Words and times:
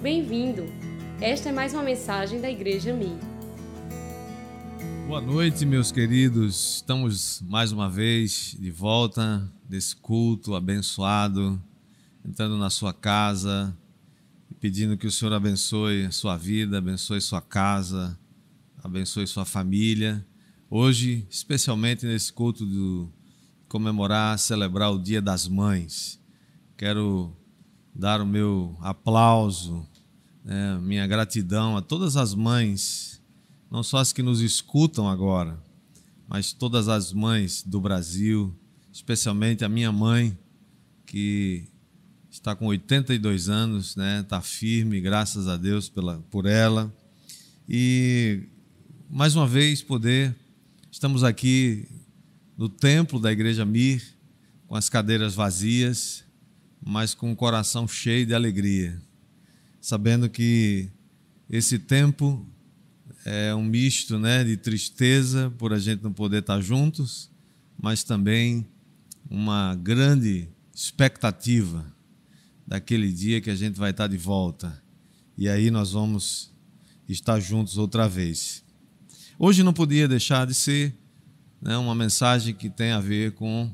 Bem-vindo! 0.00 0.64
Esta 1.20 1.48
é 1.48 1.52
mais 1.52 1.74
uma 1.74 1.82
mensagem 1.82 2.40
da 2.40 2.48
Igreja 2.48 2.94
Mi. 2.94 3.18
Boa 5.08 5.20
noite, 5.20 5.66
meus 5.66 5.90
queridos. 5.90 6.76
Estamos 6.76 7.42
mais 7.42 7.72
uma 7.72 7.90
vez 7.90 8.56
de 8.60 8.70
volta 8.70 9.52
desse 9.68 9.96
culto 9.96 10.54
abençoado, 10.54 11.60
entrando 12.24 12.56
na 12.56 12.70
sua 12.70 12.92
casa 12.92 13.76
e 14.48 14.54
pedindo 14.54 14.96
que 14.96 15.08
o 15.08 15.10
Senhor 15.10 15.34
abençoe 15.34 16.04
a 16.04 16.12
sua 16.12 16.36
vida, 16.36 16.78
abençoe 16.78 17.20
sua 17.20 17.42
casa, 17.42 18.16
abençoe 18.84 19.26
sua 19.26 19.44
família. 19.44 20.24
Hoje, 20.70 21.26
especialmente 21.28 22.06
nesse 22.06 22.32
culto 22.32 22.64
do 22.64 23.12
comemorar, 23.68 24.38
celebrar 24.38 24.92
o 24.92 24.98
Dia 24.98 25.20
das 25.20 25.48
Mães. 25.48 26.20
Quero 26.76 27.36
dar 27.94 28.20
o 28.20 28.26
meu 28.26 28.76
aplauso, 28.80 29.86
né, 30.44 30.78
minha 30.82 31.06
gratidão 31.06 31.76
a 31.76 31.82
todas 31.82 32.16
as 32.16 32.34
mães, 32.34 33.20
não 33.70 33.82
só 33.82 33.98
as 33.98 34.12
que 34.12 34.22
nos 34.22 34.40
escutam 34.40 35.08
agora, 35.08 35.58
mas 36.28 36.52
todas 36.52 36.88
as 36.88 37.12
mães 37.12 37.62
do 37.62 37.80
Brasil, 37.80 38.54
especialmente 38.92 39.64
a 39.64 39.68
minha 39.68 39.92
mãe, 39.92 40.36
que 41.04 41.64
está 42.30 42.54
com 42.54 42.66
82 42.66 43.48
anos, 43.48 43.96
né, 43.96 44.20
está 44.20 44.40
firme, 44.40 45.00
graças 45.00 45.48
a 45.48 45.56
Deus 45.56 45.88
pela, 45.88 46.18
por 46.30 46.46
ela. 46.46 46.92
E 47.68 48.42
mais 49.10 49.34
uma 49.34 49.46
vez 49.46 49.82
poder, 49.82 50.34
estamos 50.90 51.24
aqui 51.24 51.86
no 52.56 52.68
templo 52.68 53.18
da 53.20 53.32
Igreja 53.32 53.64
Mir, 53.64 54.02
com 54.66 54.74
as 54.74 54.88
cadeiras 54.88 55.34
vazias, 55.34 56.24
mas 56.80 57.14
com 57.14 57.32
o 57.32 57.36
coração 57.36 57.86
cheio 57.86 58.26
de 58.26 58.34
alegria, 58.34 59.00
sabendo 59.80 60.28
que 60.28 60.88
esse 61.48 61.78
tempo 61.78 62.46
é 63.24 63.54
um 63.54 63.62
misto 63.62 64.18
né, 64.18 64.44
de 64.44 64.56
tristeza 64.56 65.52
por 65.58 65.72
a 65.72 65.78
gente 65.78 66.02
não 66.02 66.12
poder 66.12 66.38
estar 66.38 66.60
juntos, 66.60 67.30
mas 67.80 68.02
também 68.02 68.66
uma 69.30 69.74
grande 69.74 70.48
expectativa 70.74 71.84
daquele 72.66 73.12
dia 73.12 73.40
que 73.40 73.50
a 73.50 73.54
gente 73.54 73.78
vai 73.78 73.90
estar 73.90 74.06
de 74.06 74.16
volta. 74.16 74.82
E 75.36 75.48
aí 75.48 75.70
nós 75.70 75.92
vamos 75.92 76.52
estar 77.08 77.40
juntos 77.40 77.76
outra 77.76 78.08
vez. 78.08 78.64
Hoje 79.38 79.62
não 79.62 79.72
podia 79.72 80.08
deixar 80.08 80.46
de 80.46 80.54
ser 80.54 80.94
né, 81.60 81.76
uma 81.76 81.94
mensagem 81.94 82.54
que 82.54 82.70
tem 82.70 82.92
a 82.92 83.00
ver 83.00 83.32
com 83.32 83.70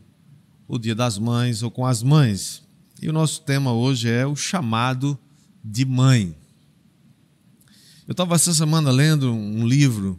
o 0.66 0.78
Dia 0.78 0.94
das 0.94 1.18
Mães 1.18 1.62
ou 1.62 1.70
com 1.70 1.86
as 1.86 2.02
mães. 2.02 2.63
E 3.04 3.08
o 3.10 3.12
nosso 3.12 3.42
tema 3.42 3.70
hoje 3.70 4.08
é 4.08 4.26
o 4.26 4.34
chamado 4.34 5.18
de 5.62 5.84
mãe. 5.84 6.34
Eu 8.08 8.12
estava 8.12 8.34
essa 8.34 8.54
semana 8.54 8.90
lendo 8.90 9.30
um 9.30 9.68
livro 9.68 10.18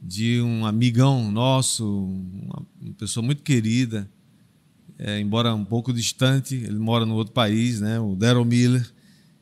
de 0.00 0.40
um 0.40 0.64
amigão 0.64 1.30
nosso, 1.30 1.86
uma 1.86 2.66
pessoa 2.96 3.22
muito 3.22 3.42
querida, 3.42 4.10
é, 4.98 5.20
embora 5.20 5.54
um 5.54 5.62
pouco 5.62 5.92
distante, 5.92 6.54
ele 6.54 6.78
mora 6.78 7.04
no 7.04 7.12
outro 7.16 7.34
país, 7.34 7.82
né, 7.82 8.00
o 8.00 8.16
Daryl 8.16 8.46
Miller. 8.46 8.90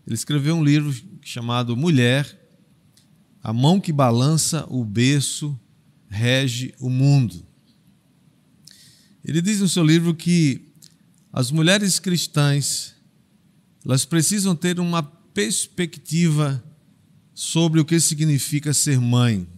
Ele 0.05 0.15
escreveu 0.17 0.57
um 0.57 0.65
livro 0.65 0.93
chamado 1.21 1.77
Mulher, 1.77 2.27
a 3.41 3.53
mão 3.53 3.81
que 3.81 3.93
balança 3.93 4.67
o 4.69 4.85
berço 4.85 5.57
rege 6.09 6.75
o 6.81 6.91
mundo. 6.91 7.47
Ele 9.25 9.41
diz 9.41 9.61
no 9.61 9.69
seu 9.69 9.85
livro 9.85 10.13
que 10.13 10.72
as 11.33 11.51
mulheres 11.51 11.99
cristãs, 11.99 12.95
elas 13.85 14.05
precisam 14.05 14.55
ter 14.55 14.79
uma 14.79 15.03
perspectiva 15.03 16.63
sobre 17.35 17.81
o 17.81 17.85
que 17.85 17.99
significa 17.99 18.75
ser 18.75 19.01
mãe. 19.01 19.49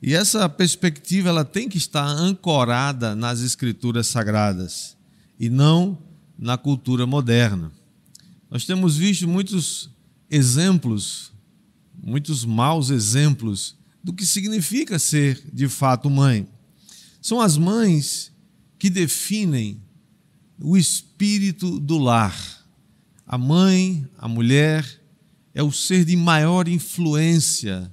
E 0.00 0.14
essa 0.14 0.48
perspectiva 0.48 1.28
ela 1.30 1.44
tem 1.44 1.68
que 1.68 1.78
estar 1.78 2.06
ancorada 2.06 3.16
nas 3.16 3.40
escrituras 3.40 4.06
sagradas 4.06 4.96
e 5.40 5.50
não 5.50 5.98
na 6.38 6.56
cultura 6.56 7.04
moderna. 7.04 7.72
Nós 8.48 8.64
temos 8.64 8.96
visto 8.96 9.26
muitos 9.26 9.90
exemplos, 10.30 11.32
muitos 12.00 12.44
maus 12.44 12.90
exemplos 12.90 13.74
do 14.04 14.12
que 14.12 14.24
significa 14.24 15.00
ser 15.00 15.42
de 15.52 15.68
fato 15.68 16.08
mãe. 16.08 16.48
São 17.20 17.40
as 17.40 17.56
mães 17.56 18.30
que 18.78 18.88
definem 18.88 19.82
o 20.60 20.76
espírito 20.76 21.78
do 21.78 21.98
lar. 21.98 22.36
A 23.26 23.36
mãe, 23.36 24.08
a 24.18 24.28
mulher, 24.28 25.02
é 25.54 25.62
o 25.62 25.72
ser 25.72 26.04
de 26.04 26.16
maior 26.16 26.68
influência 26.68 27.92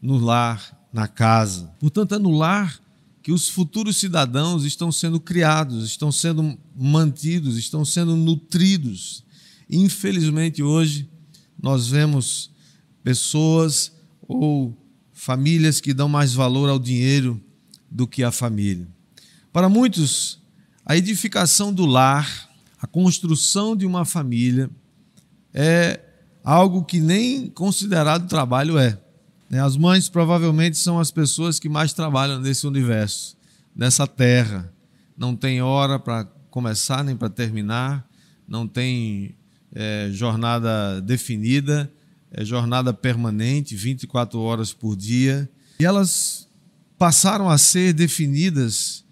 no 0.00 0.18
lar, 0.18 0.88
na 0.92 1.08
casa. 1.08 1.72
Portanto, 1.78 2.14
é 2.14 2.18
no 2.18 2.30
lar 2.30 2.80
que 3.22 3.32
os 3.32 3.48
futuros 3.48 3.96
cidadãos 3.96 4.64
estão 4.64 4.92
sendo 4.92 5.18
criados, 5.18 5.84
estão 5.84 6.12
sendo 6.12 6.56
mantidos, 6.76 7.56
estão 7.56 7.84
sendo 7.84 8.14
nutridos. 8.14 9.24
Infelizmente, 9.68 10.62
hoje, 10.62 11.08
nós 11.60 11.88
vemos 11.88 12.50
pessoas 13.02 13.92
ou 14.28 14.76
famílias 15.12 15.80
que 15.80 15.94
dão 15.94 16.08
mais 16.08 16.34
valor 16.34 16.68
ao 16.68 16.78
dinheiro 16.78 17.40
do 17.90 18.06
que 18.06 18.22
à 18.22 18.30
família. 18.30 18.86
Para 19.52 19.68
muitos, 19.68 20.38
a 20.86 20.96
edificação 20.96 21.72
do 21.72 21.84
lar, 21.84 22.48
a 22.80 22.86
construção 22.86 23.74
de 23.74 23.84
uma 23.84 24.04
família, 24.04 24.70
é 25.52 25.98
algo 26.44 26.84
que 26.84 27.00
nem 27.00 27.50
considerado 27.50 28.28
trabalho 28.28 28.78
é. 28.78 28.96
Né? 29.50 29.60
As 29.60 29.76
mães 29.76 30.08
provavelmente 30.08 30.78
são 30.78 31.00
as 31.00 31.10
pessoas 31.10 31.58
que 31.58 31.68
mais 31.68 31.92
trabalham 31.92 32.40
nesse 32.40 32.68
universo, 32.68 33.36
nessa 33.74 34.06
terra. 34.06 34.72
Não 35.18 35.34
tem 35.34 35.60
hora 35.60 35.98
para 35.98 36.24
começar 36.50 37.02
nem 37.02 37.16
para 37.16 37.28
terminar, 37.28 38.08
não 38.46 38.68
tem 38.68 39.34
é, 39.74 40.08
jornada 40.12 41.00
definida, 41.00 41.92
é 42.30 42.44
jornada 42.44 42.94
permanente, 42.94 43.74
24 43.74 44.38
horas 44.38 44.72
por 44.72 44.94
dia. 44.94 45.50
E 45.80 45.84
elas 45.84 46.48
passaram 46.96 47.50
a 47.50 47.58
ser 47.58 47.92
definidas 47.92 49.04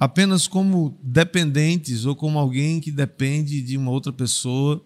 apenas 0.00 0.48
como 0.48 0.98
dependentes 1.02 2.06
ou 2.06 2.16
como 2.16 2.38
alguém 2.38 2.80
que 2.80 2.90
depende 2.90 3.60
de 3.60 3.76
uma 3.76 3.90
outra 3.90 4.10
pessoa, 4.10 4.82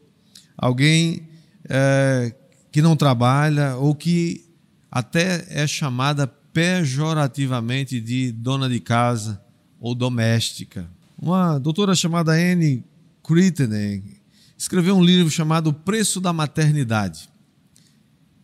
alguém 0.59 1.29
é, 1.69 2.35
que 2.73 2.83
não 2.83 2.97
trabalha 2.97 3.77
ou 3.77 3.95
que 3.95 4.45
até 4.91 5.47
é 5.49 5.69
chamada 5.69 6.27
pejorativamente 6.27 8.01
de 8.01 8.33
dona 8.33 8.69
de 8.69 8.81
casa 8.81 9.41
ou 9.79 9.95
doméstica. 9.95 10.91
Uma 11.17 11.61
doutora 11.61 11.95
chamada 11.95 12.33
Anne 12.33 12.85
Crittenden 13.23 14.03
escreveu 14.59 14.97
um 14.97 15.05
livro 15.05 15.31
chamado 15.31 15.69
O 15.69 15.73
Preço 15.73 16.21
da 16.21 16.33
Maternidade. 16.33 17.29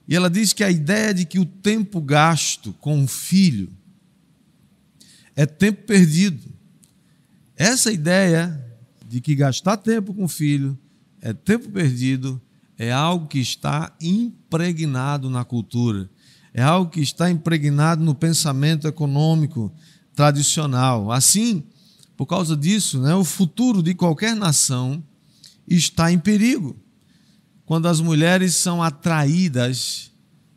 E 0.07 0.15
ela 0.15 0.31
diz 0.31 0.53
que 0.53 0.63
a 0.63 0.71
ideia 0.71 1.13
de 1.13 1.25
que 1.25 1.41
o 1.41 1.45
tempo 1.45 2.01
gasto 2.01 2.73
com 2.75 2.97
um 2.97 3.09
filho 3.09 3.73
é 5.35 5.45
tempo 5.47 5.83
perdido. 5.85 6.60
Essa 7.61 7.93
ideia 7.93 8.59
de 9.07 9.21
que 9.21 9.35
gastar 9.35 9.77
tempo 9.77 10.15
com 10.15 10.25
o 10.25 10.29
filho 10.29 10.79
é 11.21 11.35
tempo 11.35 11.69
perdido 11.69 12.41
é 12.79 12.91
algo 12.91 13.27
que 13.27 13.39
está 13.39 13.95
impregnado 14.01 15.29
na 15.29 15.45
cultura, 15.45 16.09
é 16.55 16.63
algo 16.63 16.91
que 16.91 17.03
está 17.03 17.31
impregnado 17.31 18.03
no 18.03 18.15
pensamento 18.15 18.89
econômico 18.89 19.71
tradicional. 20.15 21.13
Assim, 21.13 21.63
por 22.17 22.25
causa 22.25 22.57
disso, 22.57 22.99
né, 22.99 23.15
o 23.15 23.25
futuro 23.25 23.83
de 23.83 23.93
qualquer 23.93 24.35
nação 24.35 25.05
está 25.69 26.11
em 26.11 26.19
perigo. 26.19 26.75
Quando 27.67 27.89
as 27.89 28.01
mulheres 28.01 28.55
são 28.55 28.83
atraídas 28.83 30.11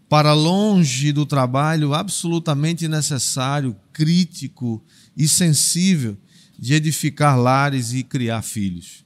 para 0.08 0.32
longe 0.32 1.12
do 1.12 1.26
trabalho 1.26 1.94
absolutamente 1.94 2.88
necessário, 2.88 3.76
crítico 3.92 4.82
e 5.18 5.28
sensível 5.28 6.18
de 6.64 6.76
edificar 6.76 7.38
lares 7.38 7.92
e 7.92 8.04
criar 8.04 8.42
filhos. 8.42 9.04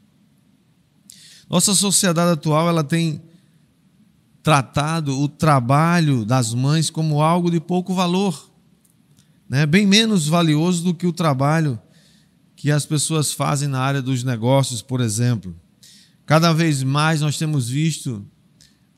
Nossa 1.49 1.73
sociedade 1.73 2.33
atual 2.33 2.69
ela 2.69 2.83
tem 2.83 3.19
tratado 4.43 5.19
o 5.19 5.27
trabalho 5.27 6.23
das 6.23 6.53
mães 6.53 6.91
como 6.91 7.19
algo 7.19 7.49
de 7.49 7.59
pouco 7.59 7.95
valor, 7.95 8.51
né? 9.49 9.65
bem 9.65 9.87
menos 9.87 10.27
valioso 10.27 10.83
do 10.83 10.93
que 10.93 11.07
o 11.07 11.11
trabalho 11.11 11.81
que 12.55 12.69
as 12.69 12.85
pessoas 12.85 13.33
fazem 13.33 13.67
na 13.67 13.79
área 13.79 14.03
dos 14.03 14.23
negócios, 14.23 14.83
por 14.83 15.01
exemplo. 15.01 15.55
Cada 16.27 16.53
vez 16.53 16.83
mais 16.83 17.21
nós 17.21 17.39
temos 17.39 17.67
visto 17.67 18.23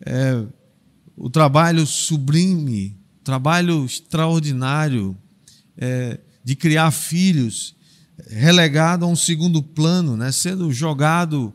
é, 0.05 0.43
o 1.15 1.29
trabalho 1.29 1.87
sublime, 1.87 2.99
trabalho 3.23 3.85
extraordinário 3.85 5.17
é, 5.77 6.19
de 6.43 6.57
criar 6.57 6.91
filhos 6.91 7.78
relegado 8.27 9.05
a 9.05 9.07
um 9.07 9.15
segundo 9.15 9.61
plano, 9.61 10.17
né? 10.17 10.31
sendo 10.31 10.71
jogado 10.71 11.53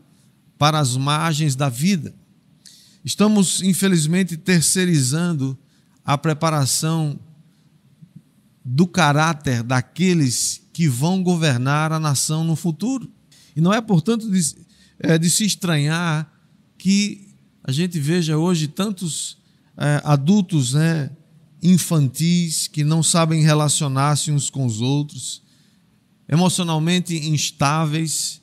para 0.57 0.79
as 0.79 0.95
margens 0.95 1.55
da 1.55 1.69
vida. 1.69 2.13
Estamos, 3.03 3.61
infelizmente, 3.61 4.35
terceirizando 4.35 5.57
a 6.03 6.17
preparação 6.17 7.19
do 8.63 8.87
caráter 8.87 9.61
daqueles 9.61 10.61
que 10.73 10.87
vão 10.87 11.21
governar 11.21 11.91
a 11.91 11.99
nação 11.99 12.43
no 12.43 12.55
futuro. 12.55 13.11
E 13.55 13.61
não 13.61 13.71
é, 13.71 13.79
portanto, 13.79 14.29
de, 14.29 14.55
é, 14.99 15.17
de 15.17 15.29
se 15.29 15.45
estranhar 15.45 16.31
que 16.77 17.29
a 17.63 17.71
gente 17.71 17.99
veja 17.99 18.37
hoje 18.37 18.67
tantos 18.67 19.37
é, 19.77 20.01
adultos 20.03 20.73
né, 20.73 21.11
infantis 21.61 22.67
que 22.67 22.83
não 22.83 23.01
sabem 23.01 23.41
relacionar-se 23.41 24.31
uns 24.31 24.49
com 24.49 24.65
os 24.65 24.81
outros, 24.81 25.41
emocionalmente 26.27 27.15
instáveis, 27.29 28.41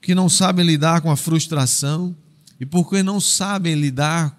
que 0.00 0.14
não 0.14 0.28
sabem 0.28 0.64
lidar 0.64 1.00
com 1.00 1.10
a 1.10 1.16
frustração 1.16 2.16
e 2.58 2.66
porque 2.66 3.02
não 3.02 3.20
sabem 3.20 3.74
lidar 3.74 4.38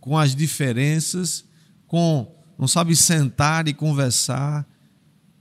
com 0.00 0.16
as 0.16 0.34
diferenças, 0.34 1.44
com 1.86 2.34
não 2.58 2.68
sabem 2.68 2.94
sentar 2.94 3.66
e 3.68 3.72
conversar, 3.72 4.68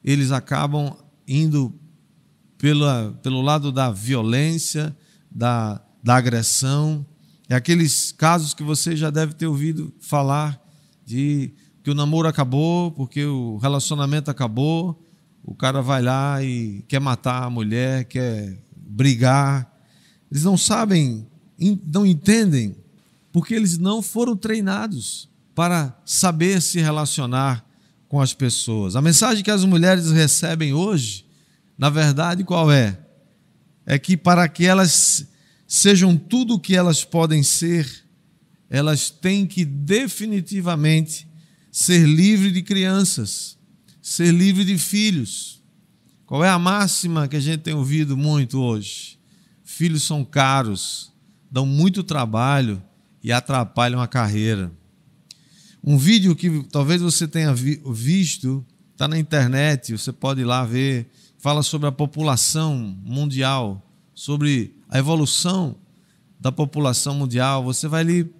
eles 0.04 0.32
acabam 0.32 0.96
indo 1.28 1.78
pela, 2.58 3.18
pelo 3.22 3.42
lado 3.42 3.72
da 3.72 3.92
violência, 3.92 4.96
da, 5.30 5.82
da 6.02 6.16
agressão. 6.16 7.06
É 7.50 7.56
aqueles 7.56 8.12
casos 8.12 8.54
que 8.54 8.64
você 8.64 8.96
já 8.96 9.10
deve 9.10 9.34
ter 9.34 9.48
ouvido 9.48 9.94
falar 10.00 10.62
de 11.06 11.54
que 11.84 11.92
o 11.92 11.96
namoro 11.96 12.28
acabou, 12.28 12.92
porque 12.92 13.26
o 13.26 13.58
relacionamento 13.58 14.32
acabou, 14.32 15.04
o 15.50 15.56
cara 15.56 15.82
vai 15.82 16.00
lá 16.00 16.44
e 16.44 16.86
quer 16.88 17.00
matar 17.00 17.42
a 17.42 17.50
mulher, 17.50 18.06
quer 18.06 18.56
brigar. 18.72 19.68
Eles 20.30 20.44
não 20.44 20.56
sabem, 20.56 21.26
não 21.92 22.06
entendem, 22.06 22.76
porque 23.32 23.56
eles 23.56 23.76
não 23.76 24.00
foram 24.00 24.38
treinados 24.38 25.28
para 25.56 26.00
saber 26.06 26.62
se 26.62 26.80
relacionar 26.80 27.66
com 28.08 28.22
as 28.22 28.32
pessoas. 28.32 28.96
A 28.96 29.02
mensagem 29.02 29.44
que 29.44 29.50
as 29.50 29.66
mulheres 29.66 30.12
recebem 30.12 30.72
hoje, 30.72 31.26
na 31.76 31.90
verdade, 31.90 32.44
qual 32.44 32.72
é? 32.72 33.00
É 33.88 33.98
que 33.98 34.16
para 34.16 34.48
que 34.48 34.68
elas 34.68 35.26
sejam 35.66 36.16
tudo 36.16 36.54
o 36.54 36.60
que 36.60 36.76
elas 36.76 37.04
podem 37.04 37.42
ser, 37.42 37.90
elas 38.70 39.10
têm 39.10 39.48
que 39.48 39.66
definitivamente 39.66 41.28
ser 41.72 42.06
livre 42.06 42.52
de 42.52 42.62
crianças, 42.62 43.58
ser 44.10 44.32
livre 44.32 44.66
de 44.66 44.76
filhos. 44.76 45.62
Qual 46.26 46.44
é 46.44 46.50
a 46.50 46.58
máxima 46.58 47.28
que 47.28 47.36
a 47.36 47.40
gente 47.40 47.60
tem 47.60 47.76
ouvido 47.76 48.18
muito 48.18 48.60
hoje? 48.60 49.20
Filhos 49.64 50.02
são 50.02 50.26
caros, 50.26 51.14
dão 51.52 51.64
muito 51.64 52.02
trabalho 52.02 52.82
e 53.24 53.32
atrapalham 53.32 54.02
a 54.02 54.08
carreira. 54.08 54.72
Um 55.84 55.96
vídeo 55.96 56.36
que 56.36 56.64
talvez 56.72 57.04
você 57.04 57.28
tenha 57.28 57.54
visto, 57.54 58.66
está 58.94 59.08
na 59.08 59.20
internet, 59.20 59.92
você 59.96 60.12
pode 60.12 60.42
ir 60.42 60.46
lá 60.46 60.66
ver, 60.66 61.08
fala 61.38 61.62
sobre 61.62 61.88
a 61.88 61.92
população 61.92 62.98
mundial, 63.04 63.88
sobre 64.16 64.76
a 64.90 64.98
evolução 64.98 65.76
da 66.40 66.52
população 66.52 67.14
mundial. 67.14 67.64
Você 67.64 67.88
vai 67.88 68.02
ali, 68.02 68.34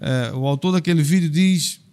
é, 0.00 0.32
o 0.34 0.44
autor 0.44 0.72
daquele 0.72 1.04
vídeo 1.04 1.30
diz 1.30 1.83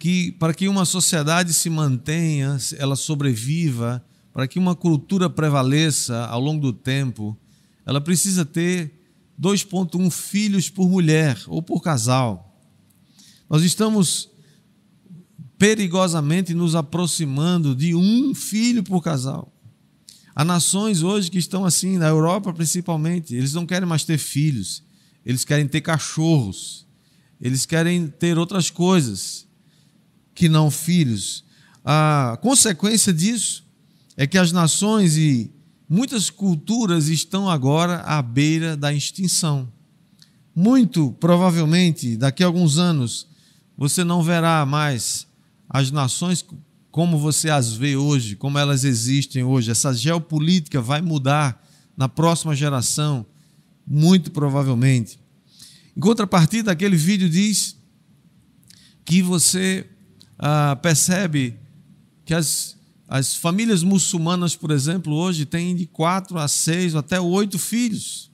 que 0.00 0.32
para 0.32 0.54
que 0.54 0.66
uma 0.66 0.86
sociedade 0.86 1.52
se 1.52 1.68
mantenha, 1.68 2.56
ela 2.78 2.96
sobreviva, 2.96 4.02
para 4.32 4.48
que 4.48 4.58
uma 4.58 4.74
cultura 4.74 5.28
prevaleça 5.28 6.24
ao 6.24 6.40
longo 6.40 6.62
do 6.62 6.72
tempo, 6.72 7.36
ela 7.84 8.00
precisa 8.00 8.46
ter 8.46 8.94
2,1 9.38 10.10
filhos 10.10 10.70
por 10.70 10.88
mulher 10.88 11.38
ou 11.46 11.62
por 11.62 11.82
casal. 11.82 12.58
Nós 13.48 13.62
estamos 13.62 14.30
perigosamente 15.58 16.54
nos 16.54 16.74
aproximando 16.74 17.76
de 17.76 17.94
um 17.94 18.34
filho 18.34 18.82
por 18.82 19.02
casal. 19.02 19.52
Há 20.34 20.46
nações 20.46 21.02
hoje 21.02 21.30
que 21.30 21.38
estão 21.38 21.62
assim, 21.62 21.98
na 21.98 22.08
Europa 22.08 22.54
principalmente, 22.54 23.34
eles 23.34 23.52
não 23.52 23.66
querem 23.66 23.86
mais 23.86 24.04
ter 24.04 24.16
filhos, 24.16 24.82
eles 25.26 25.44
querem 25.44 25.68
ter 25.68 25.82
cachorros, 25.82 26.86
eles 27.38 27.66
querem 27.66 28.06
ter 28.06 28.38
outras 28.38 28.70
coisas 28.70 29.49
que 30.40 30.48
não 30.48 30.70
filhos. 30.70 31.44
A 31.84 32.38
consequência 32.40 33.12
disso 33.12 33.62
é 34.16 34.26
que 34.26 34.38
as 34.38 34.52
nações 34.52 35.18
e 35.18 35.52
muitas 35.86 36.30
culturas 36.30 37.08
estão 37.08 37.46
agora 37.46 37.98
à 38.06 38.22
beira 38.22 38.74
da 38.74 38.90
extinção. 38.90 39.70
Muito 40.56 41.12
provavelmente, 41.20 42.16
daqui 42.16 42.42
a 42.42 42.46
alguns 42.46 42.78
anos, 42.78 43.26
você 43.76 44.02
não 44.02 44.22
verá 44.22 44.64
mais 44.64 45.26
as 45.68 45.90
nações 45.90 46.42
como 46.90 47.18
você 47.18 47.50
as 47.50 47.74
vê 47.74 47.94
hoje, 47.94 48.34
como 48.34 48.58
elas 48.58 48.82
existem 48.82 49.44
hoje. 49.44 49.70
Essa 49.70 49.92
geopolítica 49.92 50.80
vai 50.80 51.02
mudar 51.02 51.62
na 51.94 52.08
próxima 52.08 52.56
geração, 52.56 53.26
muito 53.86 54.30
provavelmente. 54.30 55.20
Em 55.94 56.00
contrapartida, 56.00 56.72
aquele 56.72 56.96
vídeo 56.96 57.28
diz 57.28 57.76
que 59.04 59.20
você 59.20 59.86
ah, 60.42 60.74
percebe 60.80 61.58
que 62.24 62.32
as, 62.32 62.74
as 63.06 63.34
famílias 63.34 63.82
muçulmanas, 63.82 64.56
por 64.56 64.70
exemplo, 64.70 65.12
hoje 65.12 65.44
têm 65.44 65.76
de 65.76 65.84
quatro 65.84 66.38
a 66.38 66.48
seis 66.48 66.94
até 66.94 67.20
oito 67.20 67.58
filhos. 67.58 68.30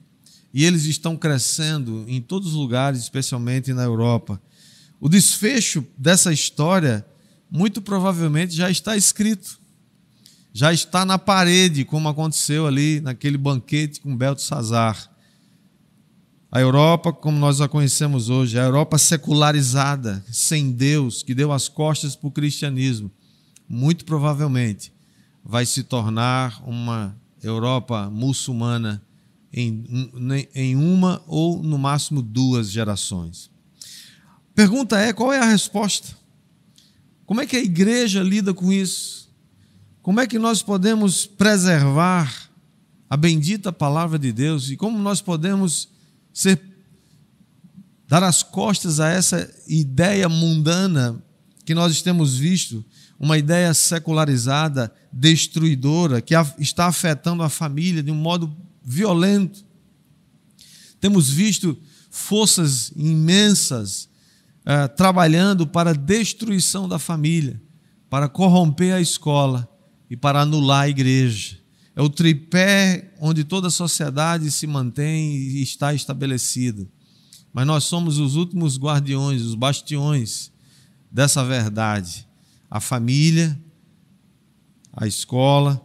E 0.53 0.63
eles 0.63 0.85
estão 0.85 1.17
crescendo 1.17 2.05
em 2.07 2.21
todos 2.21 2.49
os 2.49 2.53
lugares, 2.53 3.01
especialmente 3.01 3.73
na 3.73 3.83
Europa. 3.83 4.41
O 5.01 5.09
desfecho 5.09 5.85
dessa 5.97 6.31
história, 6.31 7.05
muito 7.51 7.81
provavelmente, 7.81 8.55
já 8.55 8.71
está 8.71 8.95
escrito. 8.95 9.59
Já 10.53 10.71
está 10.71 11.05
na 11.05 11.19
parede, 11.19 11.83
como 11.83 12.07
aconteceu 12.07 12.65
ali 12.65 13.01
naquele 13.01 13.37
banquete 13.37 13.99
com 13.99 14.15
Beltesazar. 14.15 15.11
A 16.49 16.61
Europa, 16.61 17.11
como 17.11 17.37
nós 17.37 17.59
a 17.59 17.67
conhecemos 17.67 18.29
hoje, 18.29 18.57
a 18.57 18.63
Europa 18.63 18.97
secularizada, 18.97 20.23
sem 20.31 20.71
Deus, 20.71 21.21
que 21.21 21.35
deu 21.35 21.51
as 21.51 21.67
costas 21.67 22.15
para 22.15 22.27
o 22.27 22.31
cristianismo, 22.31 23.11
muito 23.67 24.05
provavelmente 24.05 24.93
vai 25.43 25.65
se 25.65 25.83
tornar 25.83 26.61
uma 26.65 27.15
Europa 27.43 28.09
muçulmana 28.09 29.01
em, 29.51 29.83
em 30.55 30.75
uma 30.75 31.21
ou 31.27 31.61
no 31.61 31.77
máximo 31.77 32.21
duas 32.21 32.71
gerações. 32.71 33.49
Pergunta 34.55 34.97
é: 34.97 35.11
qual 35.11 35.33
é 35.33 35.39
a 35.39 35.45
resposta? 35.45 36.15
Como 37.25 37.41
é 37.41 37.45
que 37.45 37.57
a 37.57 37.63
igreja 37.63 38.23
lida 38.23 38.53
com 38.53 38.71
isso? 38.71 39.29
Como 40.01 40.21
é 40.21 40.27
que 40.27 40.39
nós 40.39 40.61
podemos 40.61 41.25
preservar 41.25 42.49
a 43.09 43.17
bendita 43.17 43.71
palavra 43.71 44.17
de 44.17 44.31
Deus 44.31 44.69
e 44.69 44.77
como 44.77 44.97
nós 44.97 45.21
podemos 45.21 45.89
ser, 46.37 46.61
dar 48.07 48.21
as 48.21 48.43
costas 48.43 48.99
a 48.99 49.09
essa 49.09 49.51
ideia 49.67 50.29
mundana 50.29 51.19
que 51.65 51.73
nós 51.73 52.03
temos 52.03 52.37
visto, 52.37 52.85
uma 53.19 53.39
ideia 53.39 53.73
secularizada, 53.73 54.93
destruidora, 55.11 56.21
que 56.21 56.35
está 56.59 56.85
afetando 56.85 57.41
a 57.41 57.49
família 57.49 58.03
de 58.03 58.11
um 58.11 58.15
modo 58.15 58.55
violento. 58.83 59.65
Temos 61.01 61.27
visto 61.27 61.75
forças 62.11 62.91
imensas 62.95 64.07
uh, 64.61 64.95
trabalhando 64.95 65.65
para 65.65 65.89
a 65.89 65.95
destruição 65.95 66.87
da 66.87 66.99
família, 66.99 67.59
para 68.11 68.29
corromper 68.29 68.93
a 68.93 69.01
escola 69.01 69.67
e 70.07 70.15
para 70.15 70.41
anular 70.41 70.83
a 70.83 70.89
igreja 70.89 71.57
é 71.97 72.01
o 72.03 72.11
tripé 72.11 73.11
onde 73.19 73.43
toda 73.43 73.69
a 73.69 73.71
sociedade 73.71 74.51
se 74.51 74.67
mantém 74.67 75.33
e 75.33 75.63
está 75.63 75.95
estabelecida. 75.95 76.87
Mas 77.51 77.65
nós 77.65 77.85
somos 77.85 78.19
os 78.19 78.35
últimos 78.35 78.77
guardiões, 78.77 79.41
os 79.41 79.55
bastiões 79.55 80.51
dessa 81.11 81.43
verdade. 81.43 82.27
A 82.69 82.79
família, 82.79 83.59
a 84.93 85.07
escola 85.07 85.83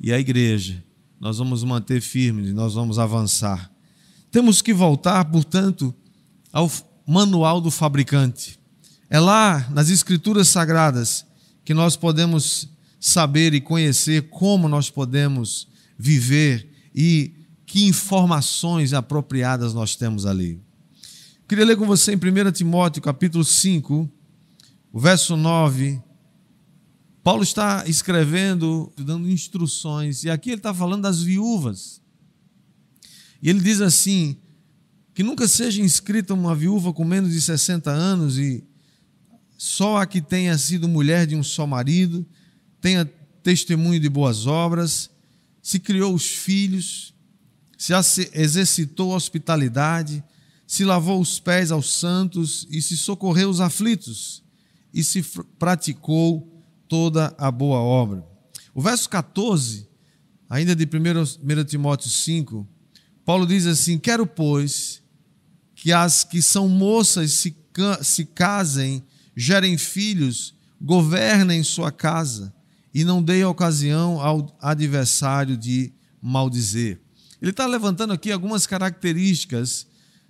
e 0.00 0.12
a 0.12 0.18
igreja. 0.20 0.80
Nós 1.18 1.38
vamos 1.38 1.64
manter 1.64 2.00
firmes, 2.00 2.54
nós 2.54 2.74
vamos 2.74 2.96
avançar. 2.96 3.68
Temos 4.30 4.62
que 4.62 4.72
voltar, 4.72 5.24
portanto, 5.24 5.92
ao 6.52 6.70
manual 7.04 7.60
do 7.60 7.72
fabricante. 7.72 8.60
É 9.10 9.18
lá 9.18 9.68
nas 9.70 9.90
Escrituras 9.90 10.46
Sagradas 10.46 11.26
que 11.64 11.74
nós 11.74 11.96
podemos 11.96 12.68
saber 13.00 13.54
e 13.54 13.60
conhecer 13.60 14.28
como 14.28 14.68
nós 14.68 14.90
podemos 14.90 15.66
viver 15.98 16.70
e 16.94 17.32
que 17.64 17.86
informações 17.86 18.92
apropriadas 18.92 19.72
nós 19.72 19.96
temos 19.96 20.26
ali. 20.26 20.60
Queria 21.48 21.64
ler 21.64 21.76
com 21.76 21.86
você 21.86 22.12
em 22.12 22.16
1 22.16 22.52
Timóteo, 22.52 23.02
capítulo 23.02 23.44
5, 23.44 24.08
o 24.92 25.00
verso 25.00 25.36
9. 25.36 26.00
Paulo 27.24 27.42
está 27.42 27.84
escrevendo, 27.86 28.92
dando 28.96 29.28
instruções, 29.28 30.24
e 30.24 30.30
aqui 30.30 30.50
ele 30.50 30.58
está 30.58 30.72
falando 30.74 31.02
das 31.02 31.22
viúvas. 31.22 32.00
E 33.42 33.48
ele 33.48 33.60
diz 33.60 33.80
assim: 33.80 34.36
que 35.14 35.22
nunca 35.22 35.46
seja 35.48 35.82
inscrita 35.82 36.34
uma 36.34 36.54
viúva 36.54 36.92
com 36.92 37.04
menos 37.04 37.32
de 37.32 37.40
60 37.40 37.90
anos 37.90 38.38
e 38.38 38.64
só 39.58 39.98
a 39.98 40.06
que 40.06 40.20
tenha 40.20 40.56
sido 40.56 40.88
mulher 40.88 41.26
de 41.26 41.36
um 41.36 41.42
só 41.42 41.66
marido, 41.66 42.26
tenha 42.80 43.04
testemunho 43.42 44.00
de 44.00 44.08
boas 44.08 44.46
obras, 44.46 45.10
se 45.62 45.78
criou 45.78 46.14
os 46.14 46.26
filhos, 46.26 47.14
se 47.76 47.92
exercitou 48.34 49.12
a 49.12 49.16
hospitalidade, 49.16 50.22
se 50.66 50.84
lavou 50.84 51.20
os 51.20 51.38
pés 51.40 51.70
aos 51.70 51.92
santos 51.92 52.66
e 52.70 52.80
se 52.80 52.96
socorreu 52.96 53.50
os 53.50 53.60
aflitos, 53.60 54.42
e 54.92 55.04
se 55.04 55.22
praticou 55.58 56.64
toda 56.88 57.34
a 57.38 57.50
boa 57.50 57.78
obra. 57.78 58.24
O 58.74 58.80
verso 58.80 59.08
14, 59.08 59.88
ainda 60.48 60.74
de 60.74 60.84
1 60.84 61.64
Timóteo 61.64 62.10
5, 62.10 62.66
Paulo 63.24 63.46
diz 63.46 63.66
assim: 63.66 63.98
Quero, 63.98 64.26
pois, 64.26 65.02
que 65.74 65.92
as 65.92 66.24
que 66.24 66.42
são 66.42 66.68
moças 66.68 67.32
se, 67.32 67.56
se 68.02 68.24
casem, 68.24 69.02
gerem 69.36 69.78
filhos, 69.78 70.54
governem 70.80 71.62
sua 71.62 71.92
casa 71.92 72.52
e 72.92 73.04
não 73.04 73.22
deem 73.22 73.44
ocasião 73.44 74.20
ao 74.20 74.56
adversário 74.60 75.56
de 75.56 75.92
maldizer. 76.20 77.00
Ele 77.40 77.50
está 77.50 77.66
levantando 77.66 78.12
aqui 78.12 78.30
algumas 78.30 78.66
características 78.66 79.86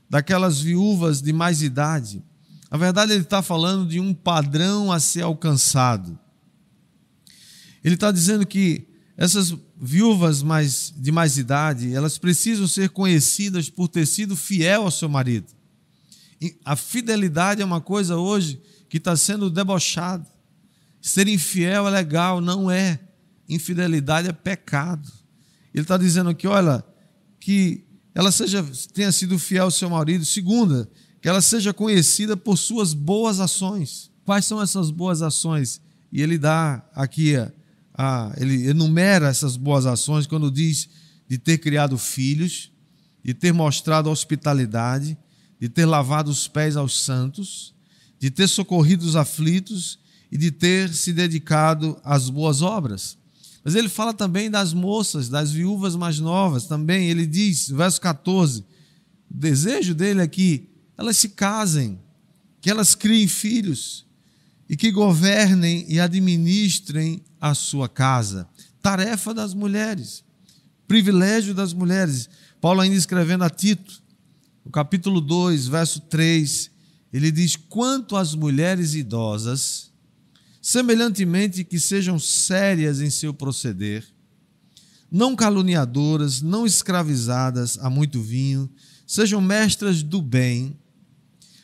daquelas 0.08 0.60
viúvas 0.60 1.20
de 1.20 1.32
mais 1.32 1.62
idade. 1.62 2.22
Na 2.70 2.76
verdade, 2.76 3.12
ele 3.12 3.22
está 3.22 3.42
falando 3.42 3.88
de 3.88 3.98
um 3.98 4.14
padrão 4.14 4.92
a 4.92 5.00
ser 5.00 5.22
alcançado. 5.22 6.18
Ele 7.82 7.94
está 7.94 8.12
dizendo 8.12 8.46
que 8.46 8.86
essas 9.16 9.54
viúvas 9.80 10.42
mais, 10.42 10.92
de 10.96 11.10
mais 11.10 11.36
idade, 11.36 11.94
elas 11.94 12.18
precisam 12.18 12.68
ser 12.68 12.90
conhecidas 12.90 13.68
por 13.68 13.88
ter 13.88 14.06
sido 14.06 14.36
fiel 14.36 14.82
ao 14.82 14.90
seu 14.90 15.08
marido. 15.08 15.46
A 16.64 16.76
fidelidade 16.76 17.60
é 17.60 17.64
uma 17.64 17.80
coisa 17.80 18.16
hoje 18.16 18.60
que 18.88 18.98
está 18.98 19.16
sendo 19.16 19.50
debochada. 19.50 20.26
Ser 21.00 21.28
infiel 21.28 21.87
é 21.87 21.90
legal, 21.90 22.40
não 22.40 22.71
é. 22.71 23.00
Infidelidade 23.49 24.28
é 24.28 24.33
pecado. 24.33 25.11
Ele 25.73 25.83
está 25.83 25.97
dizendo 25.97 26.30
aqui, 26.30 26.47
olha, 26.47 26.85
que 27.38 27.85
ela 28.14 28.30
seja, 28.30 28.64
tenha 28.92 29.11
sido 29.11 29.38
fiel 29.38 29.64
ao 29.64 29.71
seu 29.71 29.88
marido. 29.88 30.25
Segunda, 30.25 30.88
que 31.23 31.28
ela 31.28 31.40
seja 31.40 31.73
conhecida 31.73 32.37
por 32.37 32.57
suas 32.57 32.92
boas 32.92 33.40
ações. 33.40 34.11
Quais 34.25 34.45
são 34.45 34.61
essas 34.61 34.90
boas 34.90 35.23
ações? 35.23 35.80
E 36.12 36.21
ele 36.21 36.38
dá 36.38 36.85
aqui, 36.95 37.37
a, 37.37 37.50
a, 37.95 38.33
ele 38.37 38.69
enumera 38.69 39.28
essas 39.28 39.57
boas 39.57 39.87
ações 39.87 40.26
quando 40.26 40.50
diz 40.50 40.88
de 41.28 41.38
ter 41.38 41.59
criado 41.59 41.97
filhos, 41.97 42.71
de 43.25 43.33
ter 43.33 43.52
mostrado 43.52 44.11
hospitalidade, 44.11 45.16
de 45.61 45.69
ter 45.69 45.87
lavado 45.87 46.30
os 46.30 46.49
pés 46.49 46.76
aos 46.76 47.00
santos, 47.02 47.75
de 48.19 48.30
ter 48.30 48.49
socorrido 48.49 49.04
os 49.04 49.16
aflitos 49.16 49.99
e 50.30 50.38
de 50.38 50.50
ter 50.50 50.92
se 50.92 51.12
dedicado 51.12 51.99
às 52.04 52.30
boas 52.30 52.62
obras. 52.62 53.18
Mas 53.64 53.75
ele 53.75 53.88
fala 53.88 54.14
também 54.14 54.50
das 54.50 54.72
moças, 54.72 55.28
das 55.28 55.50
viúvas 55.50 55.94
mais 55.94 56.18
novas 56.18 56.66
também. 56.66 57.08
Ele 57.08 57.26
diz, 57.26 57.68
verso 57.68 58.00
14: 58.00 58.64
o 59.30 59.37
desejo 59.37 59.94
dele 59.94 60.20
é 60.20 60.26
que 60.26 60.68
elas 60.96 61.16
se 61.16 61.30
casem, 61.30 61.99
que 62.60 62.70
elas 62.70 62.94
criem 62.94 63.28
filhos 63.28 64.06
e 64.68 64.76
que 64.76 64.90
governem 64.90 65.84
e 65.88 66.00
administrem 66.00 67.22
a 67.40 67.54
sua 67.54 67.88
casa. 67.88 68.49
Tarefa 68.82 69.34
das 69.34 69.52
mulheres, 69.52 70.25
privilégio 70.87 71.54
das 71.54 71.72
mulheres. 71.72 72.28
Paulo, 72.60 72.80
ainda 72.80 72.96
escrevendo 72.96 73.44
a 73.44 73.50
Tito, 73.50 74.02
no 74.64 74.70
capítulo 74.70 75.20
2, 75.20 75.68
verso 75.68 76.00
3, 76.00 76.70
ele 77.12 77.30
diz: 77.30 77.56
Quanto 77.56 78.16
às 78.16 78.34
mulheres 78.34 78.94
idosas, 78.94 79.89
semelhantemente 80.70 81.64
que 81.64 81.80
sejam 81.80 82.16
sérias 82.16 83.00
em 83.00 83.10
seu 83.10 83.34
proceder, 83.34 84.06
não 85.10 85.34
caluniadoras, 85.34 86.40
não 86.40 86.64
escravizadas 86.64 87.76
a 87.80 87.90
muito 87.90 88.22
vinho, 88.22 88.70
sejam 89.04 89.40
mestras 89.40 90.00
do 90.00 90.22
bem, 90.22 90.78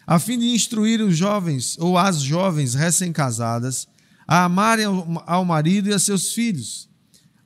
a 0.04 0.18
fim 0.18 0.36
de 0.36 0.46
instruir 0.46 1.00
os 1.00 1.16
jovens 1.16 1.76
ou 1.78 1.96
as 1.96 2.20
jovens 2.20 2.74
recém-casadas 2.74 3.86
a 4.26 4.42
amarem 4.42 4.86
ao 5.24 5.44
marido 5.44 5.88
e 5.88 5.94
a 5.94 6.00
seus 6.00 6.32
filhos, 6.32 6.90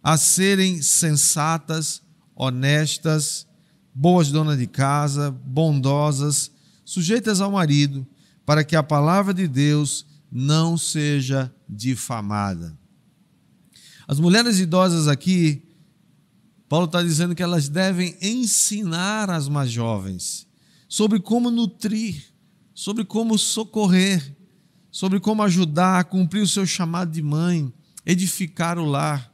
a 0.02 0.16
serem 0.16 0.80
sensatas, 0.80 2.00
honestas, 2.34 3.46
boas 3.94 4.32
donas 4.32 4.58
de 4.58 4.66
casa, 4.66 5.30
bondosas, 5.30 6.50
sujeitas 6.86 7.38
ao 7.38 7.52
marido, 7.52 8.06
para 8.46 8.64
que 8.64 8.74
a 8.74 8.82
palavra 8.82 9.34
de 9.34 9.46
Deus 9.46 10.06
não 10.30 10.76
seja 10.76 11.52
difamada. 11.68 12.78
As 14.06 14.20
mulheres 14.20 14.58
idosas 14.58 15.08
aqui, 15.08 15.62
Paulo 16.68 16.86
está 16.86 17.02
dizendo 17.02 17.34
que 17.34 17.42
elas 17.42 17.68
devem 17.68 18.16
ensinar 18.20 19.30
as 19.30 19.48
mais 19.48 19.70
jovens 19.70 20.46
sobre 20.88 21.20
como 21.20 21.50
nutrir, 21.50 22.24
sobre 22.74 23.04
como 23.04 23.38
socorrer, 23.38 24.36
sobre 24.90 25.20
como 25.20 25.42
ajudar 25.42 26.00
a 26.00 26.04
cumprir 26.04 26.42
o 26.42 26.48
seu 26.48 26.66
chamado 26.66 27.12
de 27.12 27.22
mãe, 27.22 27.72
edificar 28.04 28.78
o 28.78 28.84
lar. 28.84 29.32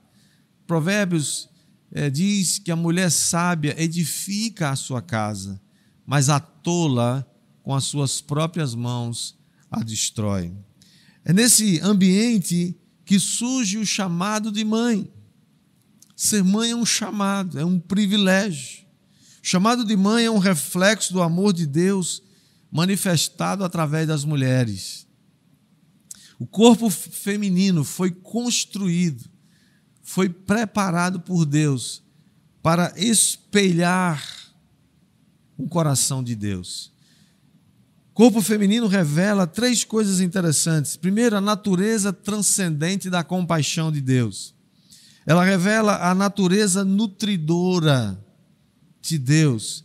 Provérbios 0.67 1.49
é, 1.91 2.11
diz 2.11 2.59
que 2.59 2.71
a 2.71 2.77
mulher 2.77 3.11
sábia 3.11 3.75
edifica 3.83 4.71
a 4.71 4.77
sua 4.77 5.01
casa, 5.01 5.61
mas 6.05 6.29
a 6.29 6.39
tola, 6.39 7.27
com 7.63 7.75
as 7.75 7.85
suas 7.85 8.21
próprias 8.21 8.75
mãos, 8.75 9.39
a 9.71 9.83
destrói. 9.83 10.53
É 11.29 11.33
nesse 11.33 11.81
ambiente 11.81 12.79
que 13.05 13.19
surge 13.19 13.79
o 13.79 13.85
chamado 13.85 14.53
de 14.53 14.65
mãe. 14.65 15.13
Ser 16.15 16.45
mãe 16.45 16.71
é 16.71 16.77
um 16.77 16.87
chamado, 16.87 17.59
é 17.59 17.65
um 17.65 17.81
privilégio. 17.81 18.87
O 19.43 19.47
chamado 19.47 19.85
de 19.85 19.97
mãe 19.97 20.25
é 20.25 20.31
um 20.31 20.39
reflexo 20.39 21.13
do 21.13 21.21
amor 21.21 21.53
de 21.53 21.67
Deus 21.67 22.23
manifestado 22.71 23.65
através 23.65 24.07
das 24.07 24.25
mulheres. 24.25 25.05
O 26.39 26.47
corpo 26.47 26.89
feminino 26.89 27.83
foi 27.83 28.13
construído, 28.13 29.29
foi 30.05 30.29
preparado 30.29 31.19
por 31.19 31.45
Deus 31.45 32.05
para 32.63 32.95
espelhar 32.97 34.25
o 35.59 35.69
coração 35.69 36.23
de 36.23 36.37
Deus 36.37 36.95
corpo 38.17 38.41
feminino 38.41 38.87
revela 38.87 39.47
três 39.47 39.85
coisas 39.85 40.23
interessantes. 40.23 40.97
Primeiro, 40.97 41.37
a 41.37 41.41
natureza 41.41 42.15
transcendente 42.15 43.11
da 43.11 43.23
compaixão 43.23 43.93
de 43.93 44.01
Deus. 44.01 44.55
Ela 45.27 45.45
revela 45.45 45.99
a 46.11 46.15
natureza 46.15 46.83
nutridora 46.83 48.19
de 49.03 49.19
Deus. 49.19 49.85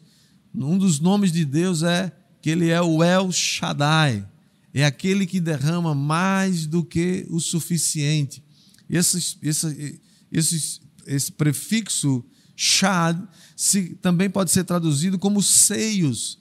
Um 0.55 0.77
dos 0.77 1.01
nomes 1.01 1.29
de 1.29 1.43
Deus 1.43 1.83
é 1.83 2.09
que 2.41 2.49
ele 2.49 2.69
é 2.69 2.81
o 2.81 3.03
El 3.03 3.33
Shaddai, 3.33 4.25
é 4.73 4.85
aquele 4.85 5.25
que 5.25 5.41
derrama 5.41 5.93
mais 5.93 6.65
do 6.65 6.85
que 6.85 7.27
o 7.29 7.39
suficiente. 7.41 8.41
Esse, 8.89 9.37
esse, 9.43 9.99
esse, 10.31 10.81
esse 11.05 11.31
prefixo 11.33 12.23
Shad 12.55 13.21
se, 13.57 13.89
também 14.01 14.29
pode 14.29 14.51
ser 14.51 14.63
traduzido 14.63 15.19
como 15.19 15.43
seios. 15.43 16.39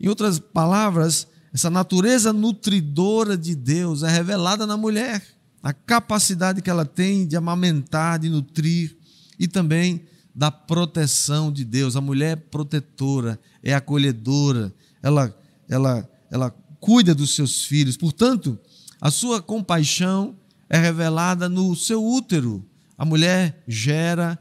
Em 0.00 0.08
outras 0.08 0.38
palavras, 0.38 1.26
essa 1.52 1.68
natureza 1.68 2.32
nutridora 2.32 3.36
de 3.36 3.54
Deus 3.54 4.02
é 4.02 4.08
revelada 4.08 4.66
na 4.66 4.76
mulher, 4.76 5.22
a 5.62 5.72
capacidade 5.72 6.62
que 6.62 6.70
ela 6.70 6.86
tem 6.86 7.26
de 7.26 7.36
amamentar, 7.36 8.18
de 8.18 8.30
nutrir 8.30 8.96
e 9.38 9.46
também 9.46 10.02
da 10.34 10.50
proteção 10.50 11.52
de 11.52 11.64
Deus. 11.64 11.96
A 11.96 12.00
mulher 12.00 12.32
é 12.32 12.36
protetora, 12.36 13.38
é 13.62 13.74
acolhedora, 13.74 14.72
ela, 15.02 15.36
ela, 15.68 16.08
ela 16.30 16.50
cuida 16.78 17.14
dos 17.14 17.34
seus 17.34 17.64
filhos. 17.64 17.96
Portanto, 17.96 18.58
a 19.00 19.10
sua 19.10 19.42
compaixão 19.42 20.34
é 20.68 20.78
revelada 20.78 21.48
no 21.48 21.76
seu 21.76 22.02
útero. 22.02 22.64
A 22.96 23.04
mulher 23.04 23.62
gera, 23.68 24.38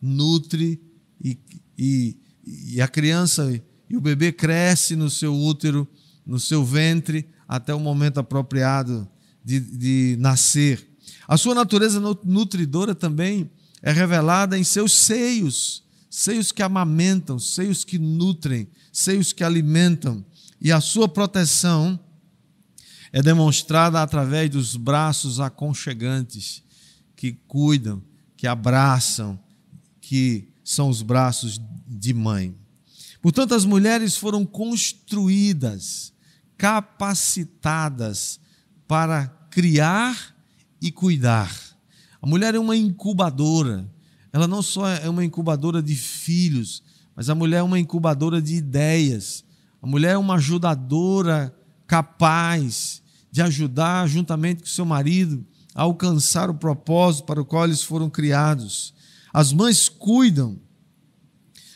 nutre 0.00 0.80
e, 1.22 1.38
e, 1.78 2.16
e 2.44 2.80
a 2.80 2.88
criança 2.88 3.60
e 3.88 3.96
o 3.96 4.00
bebê 4.00 4.32
cresce 4.32 4.96
no 4.96 5.08
seu 5.08 5.34
útero, 5.34 5.86
no 6.26 6.40
seu 6.40 6.64
ventre, 6.64 7.28
até 7.46 7.74
o 7.74 7.80
momento 7.80 8.18
apropriado 8.18 9.08
de, 9.44 9.60
de 9.60 10.16
nascer. 10.18 10.86
A 11.28 11.36
sua 11.36 11.54
natureza 11.54 12.00
nutridora 12.24 12.94
também 12.94 13.50
é 13.82 13.92
revelada 13.92 14.58
em 14.58 14.64
seus 14.64 14.92
seios, 14.92 15.84
seios 16.10 16.50
que 16.50 16.62
amamentam, 16.62 17.38
seios 17.38 17.84
que 17.84 17.98
nutrem, 17.98 18.68
seios 18.92 19.32
que 19.32 19.44
alimentam. 19.44 20.24
E 20.60 20.72
a 20.72 20.80
sua 20.80 21.08
proteção 21.08 21.98
é 23.12 23.22
demonstrada 23.22 24.02
através 24.02 24.50
dos 24.50 24.76
braços 24.76 25.38
aconchegantes 25.38 26.62
que 27.14 27.32
cuidam, 27.46 28.02
que 28.36 28.46
abraçam, 28.46 29.38
que 30.00 30.48
são 30.64 30.88
os 30.88 31.02
braços 31.02 31.60
de 31.86 32.12
mãe. 32.12 32.54
Portanto, 33.26 33.56
as 33.56 33.64
mulheres 33.64 34.16
foram 34.16 34.46
construídas, 34.46 36.12
capacitadas 36.56 38.38
para 38.86 39.26
criar 39.50 40.32
e 40.80 40.92
cuidar. 40.92 41.52
A 42.22 42.24
mulher 42.24 42.54
é 42.54 42.58
uma 42.60 42.76
incubadora. 42.76 43.84
Ela 44.32 44.46
não 44.46 44.62
só 44.62 44.88
é 44.88 45.08
uma 45.08 45.24
incubadora 45.24 45.82
de 45.82 45.96
filhos, 45.96 46.84
mas 47.16 47.28
a 47.28 47.34
mulher 47.34 47.56
é 47.56 47.62
uma 47.64 47.80
incubadora 47.80 48.40
de 48.40 48.54
ideias. 48.54 49.44
A 49.82 49.88
mulher 49.88 50.12
é 50.12 50.18
uma 50.18 50.36
ajudadora 50.36 51.52
capaz 51.84 53.02
de 53.32 53.42
ajudar 53.42 54.06
juntamente 54.06 54.62
com 54.62 54.68
seu 54.68 54.84
marido 54.84 55.44
a 55.74 55.82
alcançar 55.82 56.48
o 56.48 56.54
propósito 56.54 57.24
para 57.24 57.42
o 57.42 57.44
qual 57.44 57.64
eles 57.64 57.82
foram 57.82 58.08
criados. 58.08 58.94
As 59.34 59.52
mães 59.52 59.88
cuidam 59.88 60.60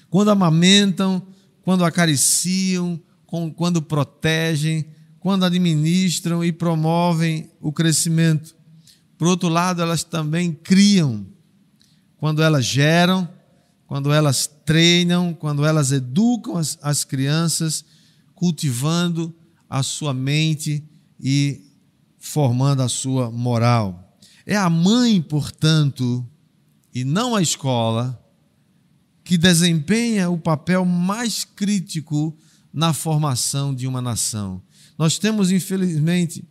quando 0.09 0.30
amamentam, 0.30 1.26
quando 1.62 1.85
acariciam, 1.85 3.00
quando 3.57 3.81
protegem, 3.81 4.87
quando 5.19 5.45
administram 5.45 6.43
e 6.45 6.50
promovem 6.50 7.50
o 7.61 7.73
crescimento. 7.73 8.57
Por 9.19 9.29
outro 9.29 9.49
lado, 9.49 9.83
elas 9.83 10.02
também 10.02 10.52
criam 10.52 11.26
quando 12.17 12.43
elas 12.43 12.64
geram, 12.64 13.29
quando 13.87 14.12
elas 14.12 14.47
treinam, 14.64 15.35
quando 15.35 15.64
elas 15.64 15.93
educam 15.93 16.57
as, 16.57 16.79
as 16.81 17.05
crianças, 17.05 17.85
cultivando 18.35 19.35
a 19.69 19.83
sua 19.83 20.14
mente 20.14 20.83
e 21.21 21.61
formando 22.19 22.83
a 22.83 22.88
sua 22.88 23.31
moral. 23.31 24.17
É 24.47 24.57
a 24.57 24.71
mãe, 24.71 25.21
portanto, 25.21 26.26
e 26.95 27.05
não 27.05 27.37
a 27.37 27.43
escola, 27.43 28.21
que 29.31 29.39
desempenha 29.39 30.29
o 30.29 30.37
papel 30.37 30.85
mais 30.85 31.45
crítico 31.45 32.37
na 32.75 32.93
formação 32.93 33.73
de 33.73 33.87
uma 33.87 34.03
nação. 34.03 34.61
Nós 34.99 35.19
temos, 35.19 35.53
infelizmente, 35.53 36.43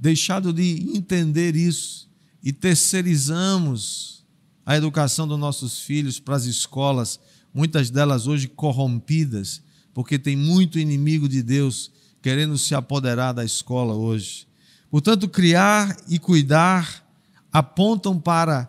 deixado 0.00 0.50
de 0.50 0.96
entender 0.96 1.54
isso 1.54 2.08
e 2.42 2.50
terceirizamos 2.50 4.24
a 4.64 4.74
educação 4.74 5.28
dos 5.28 5.38
nossos 5.38 5.82
filhos 5.82 6.18
para 6.18 6.34
as 6.34 6.46
escolas, 6.46 7.20
muitas 7.52 7.90
delas 7.90 8.26
hoje 8.26 8.48
corrompidas, 8.48 9.60
porque 9.92 10.18
tem 10.18 10.34
muito 10.34 10.78
inimigo 10.78 11.28
de 11.28 11.42
Deus 11.42 11.90
querendo 12.22 12.56
se 12.56 12.74
apoderar 12.74 13.34
da 13.34 13.44
escola 13.44 13.92
hoje. 13.92 14.48
Portanto, 14.90 15.28
criar 15.28 15.94
e 16.08 16.18
cuidar 16.18 17.06
apontam 17.52 18.18
para 18.18 18.66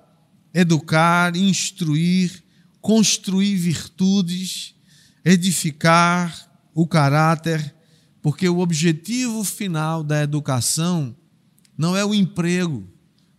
educar, 0.53 1.38
instruir, 1.38 2.43
construir 2.81 3.55
virtudes, 3.55 4.75
edificar 5.24 6.50
o 6.74 6.88
caráter, 6.88 7.75
porque 8.21 8.48
o 8.48 8.59
objetivo 8.59 9.43
final 9.43 10.03
da 10.03 10.21
educação 10.21 11.15
não 11.77 11.95
é 11.95 12.03
o 12.03 12.13
emprego, 12.13 12.88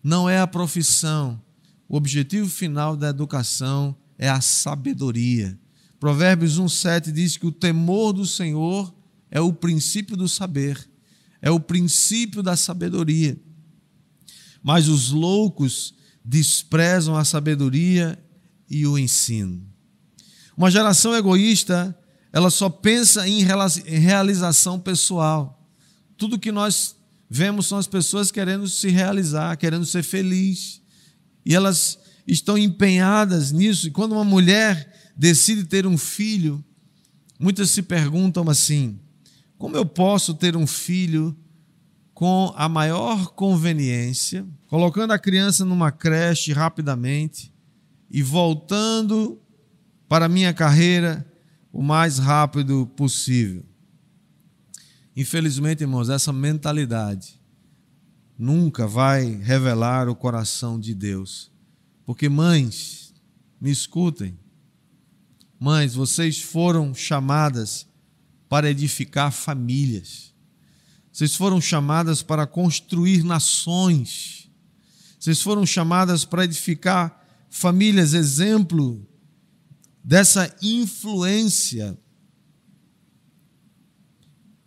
não 0.02 0.28
é 0.28 0.40
a 0.40 0.46
profissão. 0.46 1.40
O 1.88 1.96
objetivo 1.96 2.48
final 2.48 2.96
da 2.96 3.08
educação 3.08 3.96
é 4.18 4.28
a 4.28 4.40
sabedoria. 4.40 5.58
Provérbios 5.98 6.58
1,7 6.58 7.12
diz 7.12 7.36
que 7.36 7.46
o 7.46 7.52
temor 7.52 8.12
do 8.12 8.24
Senhor 8.24 8.94
é 9.30 9.40
o 9.40 9.52
princípio 9.52 10.16
do 10.16 10.28
saber, 10.28 10.88
é 11.42 11.50
o 11.50 11.60
princípio 11.60 12.42
da 12.42 12.56
sabedoria. 12.56 13.38
Mas 14.62 14.88
os 14.88 15.10
loucos 15.10 15.94
desprezam 16.24 17.16
a 17.16 17.24
sabedoria 17.24 18.18
e 18.70 18.86
o 18.86 18.96
ensino. 18.96 19.66
Uma 20.56 20.70
geração 20.70 21.14
egoísta, 21.14 21.96
ela 22.32 22.50
só 22.50 22.70
pensa 22.70 23.26
em 23.28 23.42
realização 23.42 24.78
pessoal. 24.78 25.66
Tudo 26.16 26.38
que 26.38 26.52
nós 26.52 26.94
vemos 27.28 27.66
são 27.66 27.78
as 27.78 27.86
pessoas 27.86 28.30
querendo 28.30 28.68
se 28.68 28.88
realizar, 28.88 29.56
querendo 29.56 29.84
ser 29.84 30.02
feliz. 30.04 30.80
E 31.44 31.54
elas 31.54 31.98
estão 32.26 32.56
empenhadas 32.56 33.50
nisso. 33.50 33.88
E 33.88 33.90
quando 33.90 34.12
uma 34.12 34.24
mulher 34.24 35.12
decide 35.16 35.64
ter 35.64 35.86
um 35.86 35.98
filho, 35.98 36.64
muitas 37.38 37.70
se 37.70 37.82
perguntam 37.82 38.48
assim: 38.48 39.00
como 39.58 39.76
eu 39.76 39.84
posso 39.84 40.34
ter 40.34 40.56
um 40.56 40.66
filho 40.66 41.36
com 42.12 42.52
a 42.54 42.68
maior 42.68 43.28
conveniência, 43.28 44.46
colocando 44.68 45.12
a 45.12 45.18
criança 45.18 45.64
numa 45.64 45.90
creche 45.90 46.52
rapidamente 46.52 47.50
e 48.10 48.22
voltando 48.22 49.40
para 50.08 50.26
a 50.26 50.28
minha 50.28 50.52
carreira 50.52 51.24
o 51.72 51.82
mais 51.82 52.18
rápido 52.18 52.86
possível? 52.96 53.64
Infelizmente, 55.14 55.82
irmãos, 55.82 56.08
essa 56.08 56.32
mentalidade 56.32 57.40
nunca 58.38 58.86
vai 58.86 59.34
revelar 59.34 60.08
o 60.08 60.16
coração 60.16 60.80
de 60.80 60.94
Deus. 60.94 61.52
Porque, 62.06 62.28
mães, 62.28 63.14
me 63.60 63.70
escutem. 63.70 64.38
Mães, 65.58 65.94
vocês 65.94 66.40
foram 66.40 66.94
chamadas 66.94 67.86
para 68.48 68.70
edificar 68.70 69.30
famílias. 69.30 70.34
Vocês 71.12 71.36
foram 71.36 71.60
chamadas 71.60 72.22
para 72.22 72.46
construir 72.46 73.22
nações. 73.22 74.50
Vocês 75.18 75.42
foram 75.42 75.66
chamadas 75.66 76.24
para 76.24 76.44
edificar 76.44 77.19
famílias, 77.50 78.14
exemplo 78.14 79.06
dessa 80.02 80.54
influência. 80.62 81.98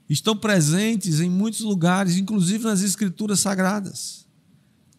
Estão 0.08 0.38
presentes 0.38 1.20
em 1.22 1.30
muitos 1.30 1.62
lugares, 1.62 2.18
inclusive 2.18 2.66
nas 2.66 2.82
Escrituras 2.82 3.40
Sagradas. 3.40 4.28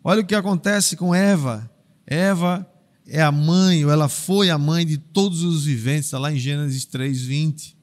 Olha 0.03 0.23
o 0.23 0.27
que 0.27 0.35
acontece 0.35 0.97
com 0.97 1.15
Eva. 1.15 1.71
Eva 2.07 2.69
é 3.07 3.23
a 3.23 3.31
mãe, 3.31 3.85
ou 3.85 3.91
ela 3.93 4.09
foi 4.09 4.51
a 4.51 4.59
mãe 4.59 4.85
de 4.85 4.99
todos 4.99 5.43
os 5.43 5.65
viventes, 5.65 6.07
está 6.07 6.19
lá 6.19 6.33
em 6.33 6.39
Gênesis 6.39 6.85
3, 6.87 7.23
20. 7.23 7.77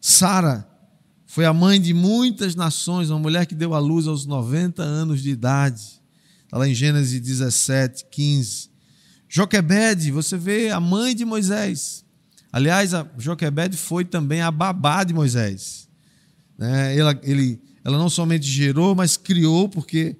Sara 0.00 0.68
foi 1.26 1.46
a 1.46 1.52
mãe 1.52 1.80
de 1.80 1.92
muitas 1.92 2.54
nações, 2.54 3.10
uma 3.10 3.18
mulher 3.18 3.46
que 3.46 3.54
deu 3.54 3.74
à 3.74 3.78
luz 3.78 4.06
aos 4.06 4.24
90 4.24 4.82
anos 4.82 5.22
de 5.22 5.30
idade. 5.30 6.00
Está 6.44 6.58
lá 6.58 6.68
em 6.68 6.74
Gênesis 6.74 7.20
17, 7.20 8.06
15. 8.10 8.73
Joquebede, 9.36 10.12
você 10.12 10.38
vê 10.38 10.70
a 10.70 10.78
mãe 10.78 11.12
de 11.12 11.24
Moisés. 11.24 12.04
Aliás, 12.52 12.94
a 12.94 13.04
Joquebede 13.18 13.76
foi 13.76 14.04
também 14.04 14.40
a 14.40 14.48
babá 14.48 15.02
de 15.02 15.12
Moisés. 15.12 15.88
Né? 16.56 16.96
Ela, 16.96 17.18
ele, 17.20 17.60
ela 17.82 17.98
não 17.98 18.08
somente 18.08 18.46
gerou, 18.46 18.94
mas 18.94 19.16
criou, 19.16 19.68
porque 19.68 20.14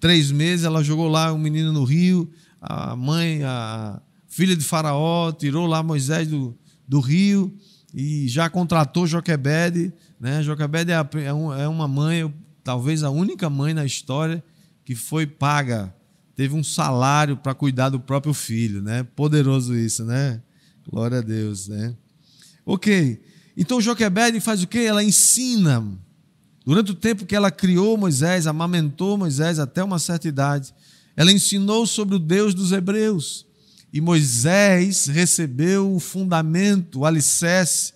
três 0.00 0.32
meses 0.32 0.64
ela 0.64 0.82
jogou 0.82 1.08
lá 1.08 1.30
um 1.30 1.36
menino 1.36 1.74
no 1.74 1.84
rio, 1.84 2.32
a 2.58 2.96
mãe, 2.96 3.42
a 3.42 4.00
filha 4.28 4.56
de 4.56 4.64
Faraó, 4.64 5.30
tirou 5.30 5.66
lá 5.66 5.82
Moisés 5.82 6.26
do, 6.26 6.56
do 6.88 7.00
rio 7.00 7.54
e 7.92 8.26
já 8.28 8.48
contratou 8.48 9.06
Joquebede. 9.06 9.92
Né? 10.18 10.42
Joquebede 10.42 10.90
é, 10.90 10.94
é, 10.94 11.26
é 11.26 11.68
uma 11.68 11.86
mãe, 11.86 12.32
talvez 12.62 13.02
a 13.02 13.10
única 13.10 13.50
mãe 13.50 13.74
na 13.74 13.84
história 13.84 14.42
que 14.86 14.94
foi 14.94 15.26
paga, 15.26 15.94
teve 16.36 16.54
um 16.54 16.64
salário 16.64 17.36
para 17.36 17.54
cuidar 17.54 17.88
do 17.88 18.00
próprio 18.00 18.34
filho. 18.34 18.82
Né? 18.82 19.02
Poderoso 19.14 19.74
isso, 19.76 20.04
né? 20.04 20.40
Glória 20.88 21.18
a 21.18 21.22
Deus. 21.22 21.68
Né? 21.68 21.94
Ok. 22.64 23.20
Então 23.56 23.80
Joquebede 23.80 24.40
faz 24.40 24.62
o 24.62 24.66
quê? 24.66 24.80
Ela 24.80 25.02
ensina. 25.02 25.86
Durante 26.64 26.92
o 26.92 26.94
tempo 26.94 27.26
que 27.26 27.36
ela 27.36 27.50
criou 27.50 27.96
Moisés, 27.96 28.46
amamentou 28.46 29.18
Moisés 29.18 29.58
até 29.58 29.84
uma 29.84 29.98
certa 29.98 30.26
idade, 30.26 30.74
ela 31.14 31.30
ensinou 31.30 31.86
sobre 31.86 32.16
o 32.16 32.18
Deus 32.18 32.54
dos 32.54 32.72
hebreus. 32.72 33.46
E 33.92 34.00
Moisés 34.00 35.06
recebeu 35.06 35.94
o 35.94 36.00
fundamento, 36.00 37.00
o 37.00 37.06
alicerce, 37.06 37.92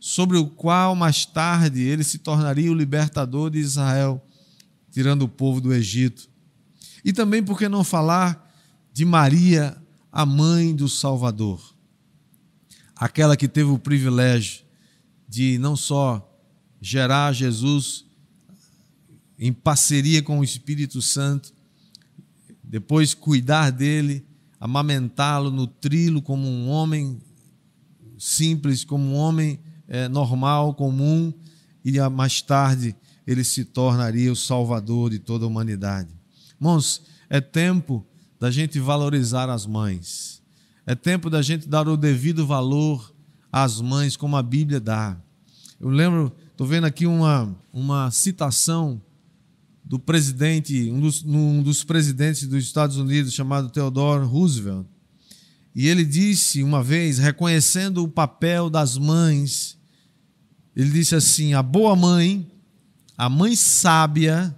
sobre 0.00 0.38
o 0.38 0.46
qual 0.46 0.94
mais 0.94 1.26
tarde 1.26 1.82
ele 1.82 2.02
se 2.02 2.18
tornaria 2.18 2.72
o 2.72 2.74
libertador 2.74 3.50
de 3.50 3.58
Israel, 3.58 4.24
tirando 4.90 5.22
o 5.22 5.28
povo 5.28 5.60
do 5.60 5.72
Egito. 5.74 6.31
E 7.04 7.12
também, 7.12 7.42
por 7.42 7.58
que 7.58 7.68
não 7.68 7.82
falar 7.82 8.50
de 8.92 9.04
Maria, 9.04 9.76
a 10.10 10.24
mãe 10.24 10.74
do 10.74 10.88
Salvador? 10.88 11.74
Aquela 12.94 13.36
que 13.36 13.48
teve 13.48 13.70
o 13.70 13.78
privilégio 13.78 14.64
de 15.28 15.58
não 15.58 15.74
só 15.74 16.28
gerar 16.80 17.32
Jesus 17.32 18.04
em 19.38 19.52
parceria 19.52 20.22
com 20.22 20.38
o 20.38 20.44
Espírito 20.44 21.02
Santo, 21.02 21.52
depois 22.62 23.14
cuidar 23.14 23.70
dele 23.70 24.24
amamentá-lo, 24.60 25.50
nutri-lo 25.50 26.22
como 26.22 26.46
um 26.46 26.68
homem 26.68 27.20
simples, 28.16 28.84
como 28.84 29.04
um 29.04 29.14
homem 29.14 29.58
é, 29.88 30.08
normal, 30.08 30.74
comum, 30.74 31.34
e 31.84 31.98
mais 32.08 32.40
tarde 32.40 32.94
ele 33.26 33.42
se 33.42 33.64
tornaria 33.64 34.30
o 34.30 34.36
salvador 34.36 35.10
de 35.10 35.18
toda 35.18 35.44
a 35.44 35.48
humanidade. 35.48 36.21
Irmãos, 36.62 37.02
é 37.28 37.40
tempo 37.40 38.06
da 38.38 38.48
gente 38.48 38.78
valorizar 38.78 39.50
as 39.50 39.66
mães, 39.66 40.40
é 40.86 40.94
tempo 40.94 41.28
da 41.28 41.42
gente 41.42 41.68
dar 41.68 41.88
o 41.88 41.96
devido 41.96 42.46
valor 42.46 43.12
às 43.50 43.80
mães, 43.80 44.16
como 44.16 44.36
a 44.36 44.42
Bíblia 44.44 44.78
dá. 44.78 45.20
Eu 45.80 45.88
lembro, 45.88 46.32
estou 46.52 46.64
vendo 46.64 46.84
aqui 46.84 47.04
uma, 47.04 47.52
uma 47.72 48.12
citação 48.12 49.02
do 49.84 49.98
presidente, 49.98 50.88
um 50.92 51.00
dos, 51.00 51.24
um 51.24 51.64
dos 51.64 51.82
presidentes 51.82 52.46
dos 52.46 52.62
Estados 52.62 52.96
Unidos, 52.96 53.32
chamado 53.32 53.68
Theodore 53.68 54.24
Roosevelt. 54.24 54.86
E 55.74 55.88
ele 55.88 56.04
disse 56.04 56.62
uma 56.62 56.80
vez, 56.80 57.18
reconhecendo 57.18 58.04
o 58.04 58.08
papel 58.08 58.70
das 58.70 58.96
mães, 58.96 59.76
ele 60.76 60.90
disse 60.90 61.16
assim: 61.16 61.54
a 61.54 61.62
boa 61.62 61.96
mãe, 61.96 62.48
a 63.18 63.28
mãe 63.28 63.56
sábia, 63.56 64.56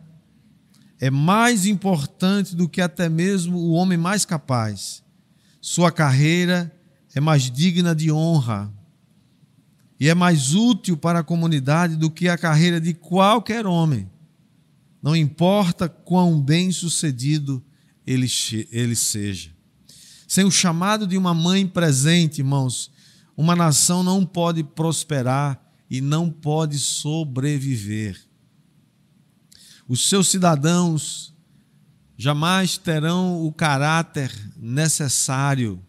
é 1.05 1.11
mais 1.11 1.67
importante 1.67 2.57
do 2.57 2.67
que 2.67 2.81
até 2.81 3.11
mesmo 3.11 3.59
o 3.59 3.73
homem 3.73 3.99
mais 3.99 4.25
capaz. 4.25 5.05
Sua 5.61 5.93
carreira 5.93 6.75
é 7.15 7.21
mais 7.21 7.51
digna 7.51 7.95
de 7.95 8.11
honra 8.11 8.73
e 10.01 10.09
é 10.09 10.15
mais 10.15 10.55
útil 10.55 10.97
para 10.97 11.19
a 11.19 11.23
comunidade 11.23 11.95
do 11.97 12.11
que 12.11 12.27
a 12.27 12.39
carreira 12.39 12.81
de 12.81 12.95
qualquer 12.95 13.67
homem. 13.67 14.11
Não 15.03 15.15
importa 15.15 15.91
quão 15.91 16.41
bem-sucedido 16.41 17.63
ele, 18.07 18.27
ele 18.73 18.97
seja. 18.97 19.51
Sem 20.27 20.47
o 20.47 20.51
chamado 20.51 21.07
de 21.07 21.19
uma 21.19 21.35
mãe 21.35 21.67
presente, 21.67 22.39
irmãos, 22.39 22.91
uma 23.37 23.55
nação 23.55 24.03
não 24.03 24.25
pode 24.25 24.65
prosperar 24.65 25.63
e 25.91 26.01
não 26.01 26.31
pode 26.31 26.79
sobreviver. 26.79 28.19
Os 29.87 30.09
seus 30.09 30.29
cidadãos 30.29 31.35
jamais 32.17 32.79
terão 32.79 33.45
o 33.45 33.53
caráter 33.53 34.33
necessário 34.57 35.83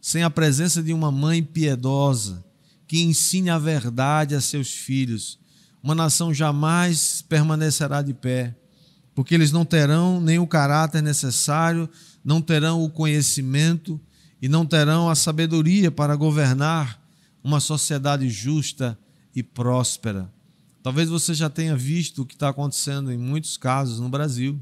sem 0.00 0.24
a 0.24 0.30
presença 0.30 0.82
de 0.82 0.92
uma 0.92 1.12
mãe 1.12 1.42
piedosa 1.42 2.44
que 2.88 3.00
ensine 3.00 3.48
a 3.48 3.58
verdade 3.58 4.34
a 4.34 4.40
seus 4.40 4.72
filhos. 4.72 5.38
Uma 5.82 5.94
nação 5.94 6.34
jamais 6.34 7.22
permanecerá 7.22 8.02
de 8.02 8.12
pé, 8.12 8.54
porque 9.14 9.34
eles 9.34 9.52
não 9.52 9.64
terão 9.64 10.20
nem 10.20 10.38
o 10.38 10.46
caráter 10.46 11.02
necessário, 11.02 11.88
não 12.24 12.42
terão 12.42 12.82
o 12.82 12.90
conhecimento 12.90 13.98
e 14.40 14.48
não 14.48 14.66
terão 14.66 15.08
a 15.08 15.14
sabedoria 15.14 15.90
para 15.90 16.16
governar 16.16 17.00
uma 17.42 17.60
sociedade 17.60 18.28
justa 18.28 18.98
e 19.34 19.42
próspera. 19.42 20.30
Talvez 20.82 21.08
você 21.08 21.32
já 21.32 21.48
tenha 21.48 21.76
visto 21.76 22.22
o 22.22 22.26
que 22.26 22.34
está 22.34 22.48
acontecendo 22.48 23.12
em 23.12 23.16
muitos 23.16 23.56
casos 23.56 24.00
no 24.00 24.08
Brasil. 24.08 24.60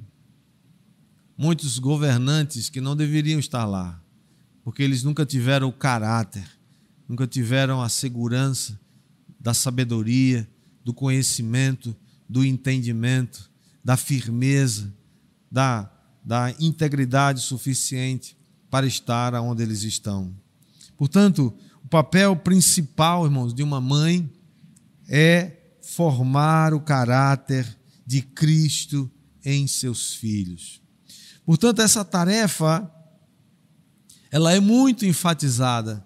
Muitos 1.36 1.78
governantes 1.78 2.68
que 2.68 2.80
não 2.80 2.94
deveriam 2.94 3.40
estar 3.40 3.64
lá, 3.64 3.98
porque 4.62 4.82
eles 4.82 5.02
nunca 5.02 5.24
tiveram 5.24 5.68
o 5.68 5.72
caráter, 5.72 6.46
nunca 7.08 7.26
tiveram 7.26 7.80
a 7.80 7.88
segurança 7.88 8.78
da 9.38 9.54
sabedoria, 9.54 10.46
do 10.84 10.92
conhecimento, 10.92 11.96
do 12.28 12.44
entendimento, 12.44 13.50
da 13.82 13.96
firmeza, 13.96 14.92
da, 15.50 15.90
da 16.22 16.54
integridade 16.60 17.40
suficiente 17.40 18.36
para 18.68 18.86
estar 18.86 19.34
onde 19.36 19.62
eles 19.62 19.82
estão. 19.82 20.34
Portanto, 20.98 21.54
o 21.82 21.88
papel 21.88 22.36
principal, 22.36 23.24
irmãos, 23.24 23.54
de 23.54 23.62
uma 23.62 23.80
mãe 23.80 24.30
é 25.08 25.59
formar 25.94 26.72
o 26.72 26.80
caráter 26.80 27.66
de 28.06 28.22
Cristo 28.22 29.10
em 29.44 29.66
seus 29.66 30.14
filhos. 30.14 30.80
Portanto, 31.44 31.82
essa 31.82 32.04
tarefa 32.04 32.88
ela 34.30 34.52
é 34.52 34.60
muito 34.60 35.04
enfatizada. 35.04 36.04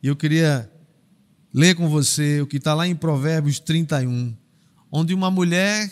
E 0.00 0.06
eu 0.06 0.14
queria 0.14 0.70
ler 1.52 1.74
com 1.74 1.88
você 1.88 2.40
o 2.40 2.46
que 2.46 2.58
está 2.58 2.74
lá 2.74 2.86
em 2.86 2.94
Provérbios 2.94 3.58
31, 3.58 4.36
onde 4.90 5.12
uma 5.12 5.30
mulher 5.30 5.90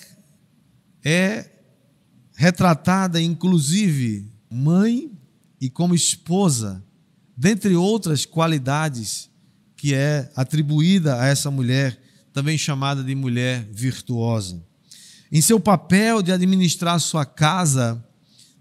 é 1.05 1.51
retratada, 2.37 3.21
inclusive, 3.21 4.33
mãe 4.49 5.11
e 5.61 5.69
como 5.69 5.97
esposa, 5.97 6.85
dentre 7.37 7.75
outras 7.75 8.25
qualidades 8.25 9.29
que 9.77 9.95
é 9.95 10.31
atribuída 10.37 11.21
a 11.21 11.27
essa 11.27 11.51
mulher 11.51 12.01
também 12.33 12.57
chamada 12.57 13.03
de 13.03 13.15
mulher 13.15 13.69
virtuosa. 13.71 14.63
Em 15.31 15.41
seu 15.41 15.61
papel 15.61 16.23
de 16.23 16.33
administrar 16.33 16.99
sua 17.01 17.25
casa, 17.25 18.05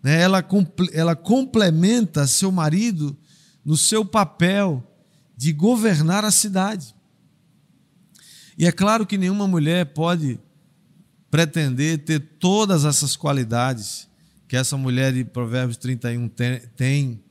né, 0.04 0.22
ela, 0.22 0.46
ela 0.94 1.16
complementa 1.16 2.28
seu 2.28 2.52
marido 2.52 3.18
no 3.64 3.78
seu 3.78 4.04
papel 4.04 4.84
de 5.38 5.54
governar 5.54 6.24
a 6.26 6.32
cidade. 6.32 6.96
E 8.58 8.66
é 8.66 8.72
claro 8.72 9.06
que 9.06 9.18
nenhuma 9.18 9.48
mulher 9.48 9.88
pode 9.88 10.40
pretender 11.30 12.00
ter 12.00 12.20
todas 12.40 12.86
essas 12.86 13.16
qualidades 13.16 14.08
que 14.48 14.58
essa 14.58 14.76
mulher 14.76 15.14
de 15.14 15.24
Provérbios 15.24 15.78
31 15.78 16.30
tem, 16.76 17.24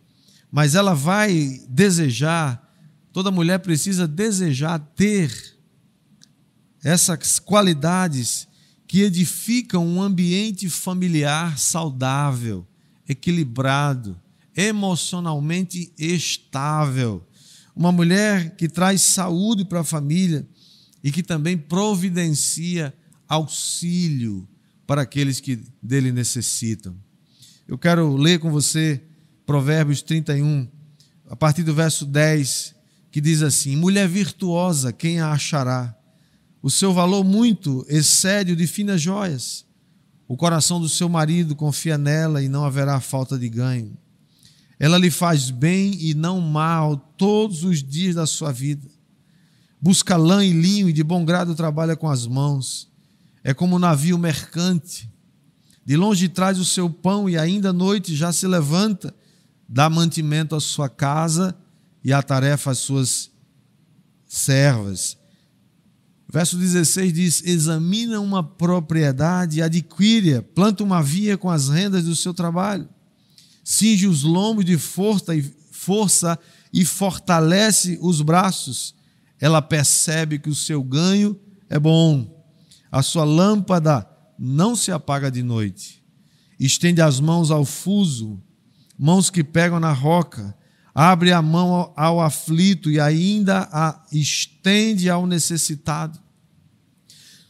mas 0.50 0.74
ela 0.74 0.94
vai 0.94 1.60
desejar, 1.68 2.66
toda 3.12 3.30
mulher 3.30 3.58
precisa 3.58 4.08
desejar 4.08 4.78
ter 4.78 5.59
essas 6.82 7.38
qualidades 7.38 8.48
que 8.86 9.02
edificam 9.02 9.86
um 9.86 10.02
ambiente 10.02 10.68
familiar 10.68 11.58
saudável, 11.58 12.66
equilibrado, 13.08 14.20
emocionalmente 14.56 15.92
estável. 15.96 17.24
Uma 17.74 17.92
mulher 17.92 18.56
que 18.56 18.68
traz 18.68 19.02
saúde 19.02 19.64
para 19.64 19.80
a 19.80 19.84
família 19.84 20.46
e 21.04 21.12
que 21.12 21.22
também 21.22 21.56
providencia 21.56 22.92
auxílio 23.28 24.48
para 24.86 25.02
aqueles 25.02 25.38
que 25.38 25.60
dele 25.80 26.10
necessitam. 26.10 26.96
Eu 27.68 27.78
quero 27.78 28.16
ler 28.16 28.40
com 28.40 28.50
você 28.50 29.00
Provérbios 29.46 30.02
31, 30.02 30.68
a 31.28 31.36
partir 31.36 31.62
do 31.62 31.72
verso 31.72 32.04
10, 32.04 32.74
que 33.10 33.20
diz 33.20 33.42
assim: 33.42 33.76
Mulher 33.76 34.08
virtuosa, 34.08 34.92
quem 34.92 35.20
a 35.20 35.32
achará? 35.32 35.96
O 36.62 36.70
seu 36.70 36.92
valor 36.92 37.24
muito 37.24 37.84
excede 37.88 38.52
o 38.52 38.56
de 38.56 38.66
finas 38.66 39.00
joias. 39.00 39.64
O 40.28 40.36
coração 40.36 40.80
do 40.80 40.88
seu 40.88 41.08
marido 41.08 41.56
confia 41.56 41.96
nela 41.96 42.42
e 42.42 42.48
não 42.48 42.64
haverá 42.64 43.00
falta 43.00 43.38
de 43.38 43.48
ganho. 43.48 43.96
Ela 44.78 44.96
lhe 44.96 45.10
faz 45.10 45.50
bem 45.50 45.94
e 46.00 46.14
não 46.14 46.40
mal 46.40 46.96
todos 46.96 47.64
os 47.64 47.82
dias 47.82 48.14
da 48.14 48.26
sua 48.26 48.52
vida. 48.52 48.88
Busca 49.80 50.16
lã 50.16 50.44
e 50.44 50.52
linho 50.52 50.88
e 50.88 50.92
de 50.92 51.02
bom 51.02 51.24
grado 51.24 51.54
trabalha 51.54 51.96
com 51.96 52.08
as 52.08 52.26
mãos. 52.26 52.88
É 53.42 53.52
como 53.54 53.76
um 53.76 53.78
navio 53.78 54.18
mercante. 54.18 55.10
De 55.84 55.96
longe 55.96 56.28
traz 56.28 56.58
o 56.58 56.64
seu 56.64 56.88
pão 56.88 57.28
e 57.28 57.36
ainda 57.36 57.70
à 57.70 57.72
noite 57.72 58.14
já 58.14 58.32
se 58.32 58.46
levanta, 58.46 59.14
dá 59.68 59.90
mantimento 59.90 60.54
à 60.54 60.60
sua 60.60 60.88
casa 60.88 61.56
e 62.04 62.12
a 62.12 62.22
tarefa 62.22 62.70
às 62.70 62.78
suas 62.78 63.30
servas. 64.26 65.19
Verso 66.32 66.56
16 66.56 67.12
diz: 67.12 67.42
Examina 67.44 68.20
uma 68.20 68.42
propriedade, 68.42 69.60
adquire-a, 69.60 70.42
planta 70.42 70.84
uma 70.84 71.02
via 71.02 71.36
com 71.36 71.50
as 71.50 71.68
rendas 71.68 72.04
do 72.04 72.14
seu 72.14 72.32
trabalho, 72.32 72.88
cinge 73.64 74.06
os 74.06 74.22
lombos 74.22 74.64
de 74.64 74.78
força 74.78 75.34
e, 75.34 75.42
força 75.72 76.38
e 76.72 76.84
fortalece 76.84 77.98
os 78.00 78.22
braços. 78.22 78.94
Ela 79.40 79.60
percebe 79.60 80.38
que 80.38 80.48
o 80.48 80.54
seu 80.54 80.84
ganho 80.84 81.38
é 81.68 81.78
bom, 81.78 82.44
a 82.92 83.02
sua 83.02 83.24
lâmpada 83.24 84.06
não 84.38 84.76
se 84.76 84.92
apaga 84.92 85.30
de 85.30 85.42
noite. 85.42 86.00
Estende 86.60 87.00
as 87.00 87.18
mãos 87.18 87.50
ao 87.50 87.64
fuso, 87.64 88.40
mãos 88.96 89.30
que 89.30 89.42
pegam 89.42 89.80
na 89.80 89.92
roca, 89.92 90.54
abre 90.94 91.32
a 91.32 91.40
mão 91.40 91.92
ao 91.96 92.20
aflito 92.20 92.90
e 92.90 92.98
ainda 92.98 93.68
a 93.72 94.04
estende 94.12 95.08
ao 95.08 95.26
necessitado. 95.26 96.18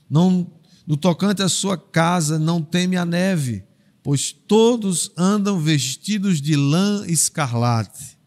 Não, 0.08 0.50
no 0.86 0.96
tocante 0.96 1.42
à 1.42 1.48
sua 1.48 1.78
casa, 1.78 2.38
não 2.38 2.62
teme 2.62 2.96
a 2.96 3.04
neve, 3.04 3.64
pois 4.02 4.32
todos 4.32 5.10
andam 5.16 5.58
vestidos 5.58 6.40
de 6.40 6.56
lã 6.56 7.04
escarlate. 7.06 8.18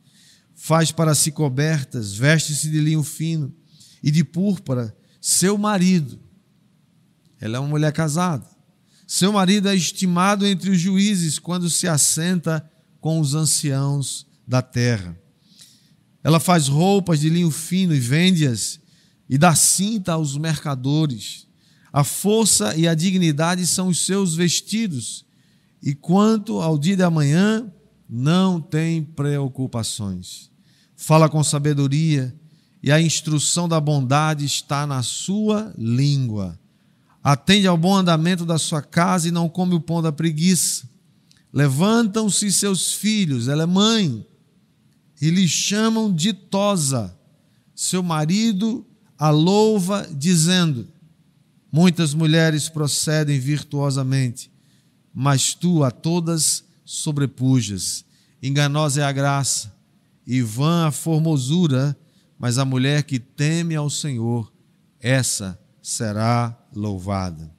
Faz 0.55 0.91
para 0.91 1.13
si 1.13 1.31
cobertas, 1.31 2.13
veste-se 2.13 2.69
de 2.69 2.79
linho 2.79 3.03
fino 3.03 3.53
e 4.01 4.09
de 4.09 4.23
púrpura. 4.23 4.95
Seu 5.19 5.57
marido, 5.57 6.19
ela 7.39 7.57
é 7.57 7.59
uma 7.59 7.69
mulher 7.69 7.91
casada. 7.91 8.47
Seu 9.05 9.33
marido 9.33 9.67
é 9.67 9.75
estimado 9.75 10.45
entre 10.45 10.71
os 10.71 10.79
juízes 10.79 11.37
quando 11.37 11.69
se 11.69 11.87
assenta 11.87 12.67
com 13.01 13.19
os 13.19 13.35
anciãos 13.35 14.25
da 14.47 14.61
terra. 14.61 15.17
Ela 16.23 16.39
faz 16.39 16.67
roupas 16.67 17.19
de 17.19 17.29
linho 17.29 17.51
fino 17.51 17.93
e 17.93 17.99
vende-as, 17.99 18.79
e 19.29 19.37
dá 19.37 19.53
cinta 19.55 20.13
aos 20.13 20.37
mercadores. 20.37 21.47
A 21.91 22.03
força 22.03 22.75
e 22.75 22.87
a 22.87 22.93
dignidade 22.93 23.67
são 23.67 23.89
os 23.89 24.05
seus 24.05 24.35
vestidos, 24.35 25.25
e 25.81 25.93
quanto 25.93 26.61
ao 26.61 26.77
dia 26.77 26.95
de 26.95 27.03
amanhã, 27.03 27.71
não 28.09 28.61
tem 28.61 29.03
preocupações. 29.03 30.49
Fala 30.95 31.27
com 31.27 31.43
sabedoria 31.43 32.33
e 32.81 32.91
a 32.91 33.01
instrução 33.01 33.67
da 33.67 33.79
bondade 33.79 34.45
está 34.45 34.85
na 34.85 35.01
sua 35.01 35.73
língua. 35.77 36.59
Atende 37.23 37.65
ao 37.65 37.77
bom 37.77 37.95
andamento 37.95 38.45
da 38.45 38.57
sua 38.57 38.81
casa 38.81 39.27
e 39.27 39.31
não 39.31 39.47
come 39.47 39.73
o 39.73 39.79
pão 39.79 40.01
da 40.01 40.11
preguiça. 40.11 40.87
Levantam-se 41.51 42.51
seus 42.51 42.93
filhos, 42.93 43.47
ela 43.47 43.63
é 43.63 43.65
mãe, 43.65 44.25
e 45.23 45.29
lhe 45.29 45.47
chamam 45.47 46.13
ditosa. 46.13 47.17
Seu 47.73 48.03
marido 48.03 48.85
a 49.17 49.29
louva, 49.29 50.05
dizendo: 50.11 50.85
Muitas 51.71 52.13
mulheres 52.13 52.67
procedem 52.67 53.39
virtuosamente, 53.39 54.51
mas 55.13 55.53
tu 55.53 55.81
a 55.81 55.89
todas 55.89 56.65
sobrepujas. 56.83 58.03
Enganosa 58.41 58.99
é 58.99 59.05
a 59.05 59.13
graça, 59.13 59.73
e 60.27 60.41
vã 60.41 60.87
a 60.87 60.91
formosura, 60.91 61.97
mas 62.37 62.57
a 62.57 62.65
mulher 62.65 63.03
que 63.03 63.17
teme 63.17 63.77
ao 63.77 63.89
Senhor, 63.89 64.51
essa 64.99 65.57
será 65.81 66.53
louvada. 66.75 67.49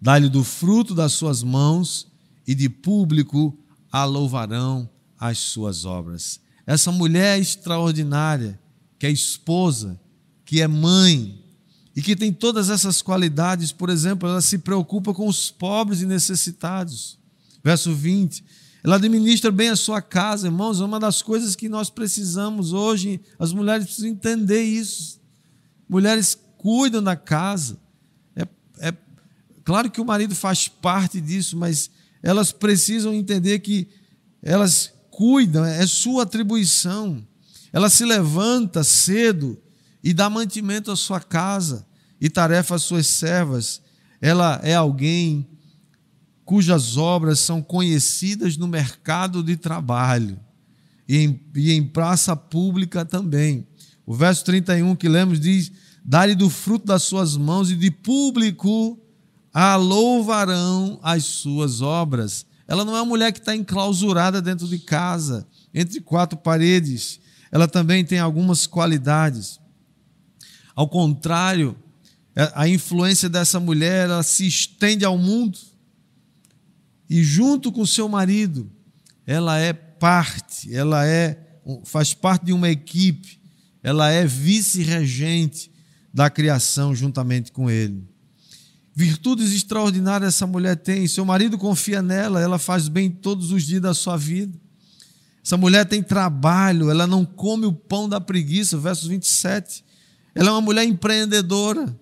Dá-lhe 0.00 0.30
do 0.30 0.42
fruto 0.42 0.94
das 0.94 1.12
suas 1.12 1.42
mãos, 1.42 2.10
e 2.46 2.54
de 2.54 2.70
público 2.70 3.54
a 3.92 4.04
louvarão 4.04 4.88
as 5.18 5.36
suas 5.36 5.84
obras. 5.84 6.45
Essa 6.66 6.90
mulher 6.90 7.38
extraordinária, 7.38 8.58
que 8.98 9.06
é 9.06 9.10
esposa, 9.10 9.98
que 10.44 10.60
é 10.60 10.66
mãe, 10.66 11.42
e 11.96 12.02
que 12.02 12.14
tem 12.14 12.30
todas 12.30 12.68
essas 12.68 13.00
qualidades, 13.00 13.72
por 13.72 13.88
exemplo, 13.88 14.28
ela 14.28 14.42
se 14.42 14.58
preocupa 14.58 15.14
com 15.14 15.26
os 15.26 15.50
pobres 15.50 16.02
e 16.02 16.06
necessitados. 16.06 17.18
Verso 17.64 17.94
20. 17.94 18.44
Ela 18.84 18.96
administra 18.96 19.50
bem 19.50 19.70
a 19.70 19.76
sua 19.76 20.02
casa, 20.02 20.46
irmãos, 20.46 20.80
é 20.80 20.84
uma 20.84 21.00
das 21.00 21.22
coisas 21.22 21.56
que 21.56 21.70
nós 21.70 21.88
precisamos 21.88 22.74
hoje, 22.74 23.20
as 23.38 23.52
mulheres 23.52 23.86
precisam 23.86 24.10
entender 24.10 24.62
isso. 24.62 25.18
Mulheres 25.88 26.38
cuidam 26.58 27.02
da 27.02 27.16
casa. 27.16 27.78
É, 28.36 28.46
é 28.78 28.94
claro 29.64 29.90
que 29.90 30.00
o 30.00 30.04
marido 30.04 30.34
faz 30.34 30.68
parte 30.68 31.18
disso, 31.18 31.56
mas 31.56 31.90
elas 32.22 32.52
precisam 32.52 33.14
entender 33.14 33.60
que 33.60 33.88
elas 34.42 34.92
cuidam, 35.16 35.64
é 35.64 35.86
sua 35.86 36.24
atribuição. 36.24 37.26
Ela 37.72 37.88
se 37.88 38.04
levanta 38.04 38.84
cedo 38.84 39.58
e 40.04 40.12
dá 40.12 40.28
mantimento 40.28 40.92
à 40.92 40.96
sua 40.96 41.20
casa 41.20 41.86
e 42.20 42.28
tarefa 42.28 42.74
às 42.74 42.82
suas 42.82 43.06
servas. 43.06 43.80
Ela 44.20 44.60
é 44.62 44.74
alguém 44.74 45.48
cujas 46.44 46.98
obras 46.98 47.38
são 47.40 47.62
conhecidas 47.62 48.58
no 48.58 48.68
mercado 48.68 49.42
de 49.42 49.56
trabalho 49.56 50.38
e 51.08 51.16
em, 51.16 51.40
e 51.54 51.72
em 51.72 51.82
praça 51.82 52.36
pública 52.36 53.02
também. 53.02 53.66
O 54.04 54.14
verso 54.14 54.44
31 54.44 54.94
que 54.96 55.08
lemos 55.08 55.40
diz: 55.40 55.72
Dá-lhe 56.04 56.34
do 56.34 56.50
fruto 56.50 56.84
das 56.84 57.04
suas 57.04 57.38
mãos 57.38 57.70
e 57.70 57.74
de 57.74 57.90
público 57.90 59.00
a 59.50 59.76
louvarão 59.76 61.00
as 61.02 61.24
suas 61.24 61.80
obras. 61.80 62.44
Ela 62.68 62.84
não 62.84 62.96
é 62.96 63.00
uma 63.00 63.06
mulher 63.06 63.32
que 63.32 63.38
está 63.38 63.54
enclausurada 63.54 64.42
dentro 64.42 64.66
de 64.66 64.78
casa, 64.78 65.46
entre 65.72 66.00
quatro 66.00 66.38
paredes. 66.38 67.20
Ela 67.50 67.68
também 67.68 68.04
tem 68.04 68.18
algumas 68.18 68.66
qualidades. 68.66 69.60
Ao 70.74 70.88
contrário, 70.88 71.76
a 72.54 72.68
influência 72.68 73.28
dessa 73.28 73.58
mulher 73.58 74.10
ela 74.10 74.22
se 74.22 74.46
estende 74.46 75.04
ao 75.04 75.16
mundo 75.16 75.58
e 77.08 77.22
junto 77.22 77.70
com 77.70 77.86
seu 77.86 78.08
marido, 78.08 78.70
ela 79.26 79.58
é 79.58 79.72
parte, 79.72 80.74
ela 80.74 81.06
é 81.06 81.42
faz 81.84 82.14
parte 82.14 82.46
de 82.46 82.52
uma 82.52 82.68
equipe, 82.68 83.40
ela 83.82 84.10
é 84.10 84.24
vice-regente 84.24 85.70
da 86.12 86.30
criação 86.30 86.94
juntamente 86.94 87.50
com 87.50 87.70
ele. 87.70 88.06
Virtudes 88.98 89.52
extraordinárias 89.52 90.34
essa 90.34 90.46
mulher 90.46 90.74
tem. 90.74 91.06
Seu 91.06 91.22
marido 91.22 91.58
confia 91.58 92.00
nela, 92.00 92.40
ela 92.40 92.58
faz 92.58 92.88
bem 92.88 93.10
todos 93.10 93.52
os 93.52 93.62
dias 93.62 93.82
da 93.82 93.92
sua 93.92 94.16
vida. 94.16 94.58
Essa 95.44 95.58
mulher 95.58 95.84
tem 95.84 96.02
trabalho, 96.02 96.90
ela 96.90 97.06
não 97.06 97.22
come 97.22 97.66
o 97.66 97.72
pão 97.74 98.08
da 98.08 98.18
preguiça, 98.18 98.78
versos 98.78 99.06
27. 99.06 99.84
Ela 100.34 100.48
é 100.48 100.50
uma 100.50 100.62
mulher 100.62 100.84
empreendedora. 100.84 101.94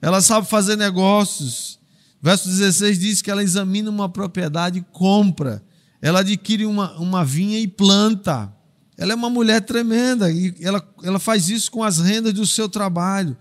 Ela 0.00 0.22
sabe 0.22 0.48
fazer 0.48 0.76
negócios. 0.76 1.80
Verso 2.22 2.48
16 2.48 2.98
diz 3.00 3.20
que 3.20 3.28
ela 3.28 3.42
examina 3.42 3.90
uma 3.90 4.08
propriedade 4.08 4.78
e 4.78 4.86
compra. 4.92 5.64
Ela 6.00 6.20
adquire 6.20 6.64
uma, 6.64 6.96
uma 6.96 7.24
vinha 7.24 7.58
e 7.58 7.66
planta. 7.66 8.54
Ela 8.96 9.14
é 9.14 9.16
uma 9.16 9.28
mulher 9.28 9.62
tremenda 9.62 10.30
e 10.30 10.54
ela, 10.60 10.80
ela 11.02 11.18
faz 11.18 11.48
isso 11.48 11.72
com 11.72 11.82
as 11.82 11.98
rendas 11.98 12.32
do 12.32 12.46
seu 12.46 12.68
trabalho. 12.68 13.36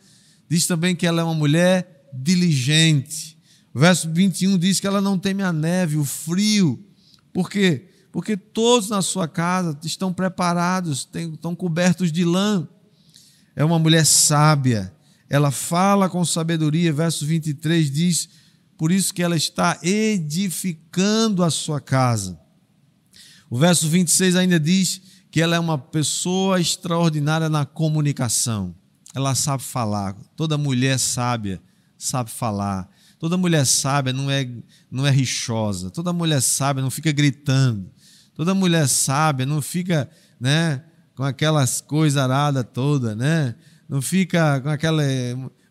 Diz 0.50 0.66
também 0.66 0.96
que 0.96 1.06
ela 1.06 1.22
é 1.22 1.24
uma 1.24 1.36
mulher 1.36 1.97
diligente. 2.22 3.38
verso 3.74 4.10
21 4.12 4.58
diz 4.58 4.80
que 4.80 4.88
ela 4.88 5.02
não 5.02 5.18
teme 5.18 5.44
a 5.44 5.54
neve, 5.54 5.98
o 5.98 6.06
frio. 6.06 6.84
Por 7.34 7.50
quê? 7.50 7.90
Porque 8.12 8.36
todos 8.36 8.90
na 8.90 9.02
sua 9.02 9.28
casa 9.28 9.78
estão 9.84 10.12
preparados, 10.12 11.08
estão 11.14 11.56
cobertos 11.56 12.12
de 12.12 12.26
lã 12.26 12.68
é 13.58 13.66
uma 13.66 13.80
mulher 13.80 14.06
sábia, 14.06 14.94
ela 15.28 15.50
fala 15.50 16.08
com 16.08 16.24
sabedoria, 16.24 16.94
verso 16.94 17.26
23 17.26 17.90
diz: 17.90 18.30
por 18.78 18.92
isso 18.92 19.12
que 19.12 19.24
ela 19.24 19.36
está 19.36 19.80
edificando 19.82 21.44
a 21.44 21.50
sua 21.50 21.82
casa. 21.82 22.40
O 23.50 23.58
verso 23.58 23.90
26 23.90 24.36
ainda 24.36 24.60
diz 24.60 25.02
que 25.32 25.42
ela 25.42 25.56
é 25.56 25.60
uma 25.60 25.76
pessoa 25.76 26.62
extraordinária 26.62 27.50
na 27.50 27.66
comunicação. 27.66 28.76
Ela 29.16 29.34
sabe 29.34 29.64
falar. 29.64 30.16
Toda 30.36 30.56
mulher 30.56 31.00
sábia 31.00 31.60
sabe 31.98 32.30
falar. 32.30 32.90
Toda 33.20 33.38
mulher 33.38 33.66
sábia 33.66 34.14
não 34.14 34.30
é, 34.30 34.48
não 34.92 35.06
é 35.06 35.10
rixosa. 35.10 35.90
Toda 35.90 36.14
mulher 36.14 36.42
sábia 36.42 36.84
não 36.84 36.92
fica 36.92 37.12
gritando. 37.12 37.90
Toda 38.36 38.54
mulher 38.54 38.88
sábia 38.88 39.46
não 39.46 39.62
fica, 39.62 40.10
né, 40.40 40.84
com 41.16 41.24
aquelas 41.24 41.82
coisas 41.82 42.18
aradas 42.18 42.66
toda, 42.72 43.16
né? 43.16 43.56
Não 43.90 44.02
fica 44.02 44.62
com 44.62 44.70
aquela 44.70 45.02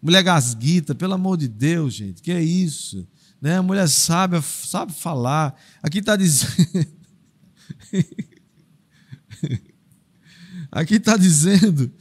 mulher 0.03 0.23
gasguita, 0.23 0.95
pelo 0.95 1.15
amor 1.15 1.37
de 1.37 1.47
Deus, 1.47 1.95
gente, 1.95 2.21
que 2.21 2.33
é 2.33 2.43
isso? 2.43 3.07
Né? 3.41 3.59
A 3.59 3.63
mulher 3.63 3.89
sabe, 3.89 4.43
sabe 4.43 4.93
falar. 4.93 5.55
Aqui 5.83 5.99
está 5.99 6.17
dizendo. 6.17 6.87
Aqui 10.73 10.95
está 10.97 11.17
dizendo 11.17 11.93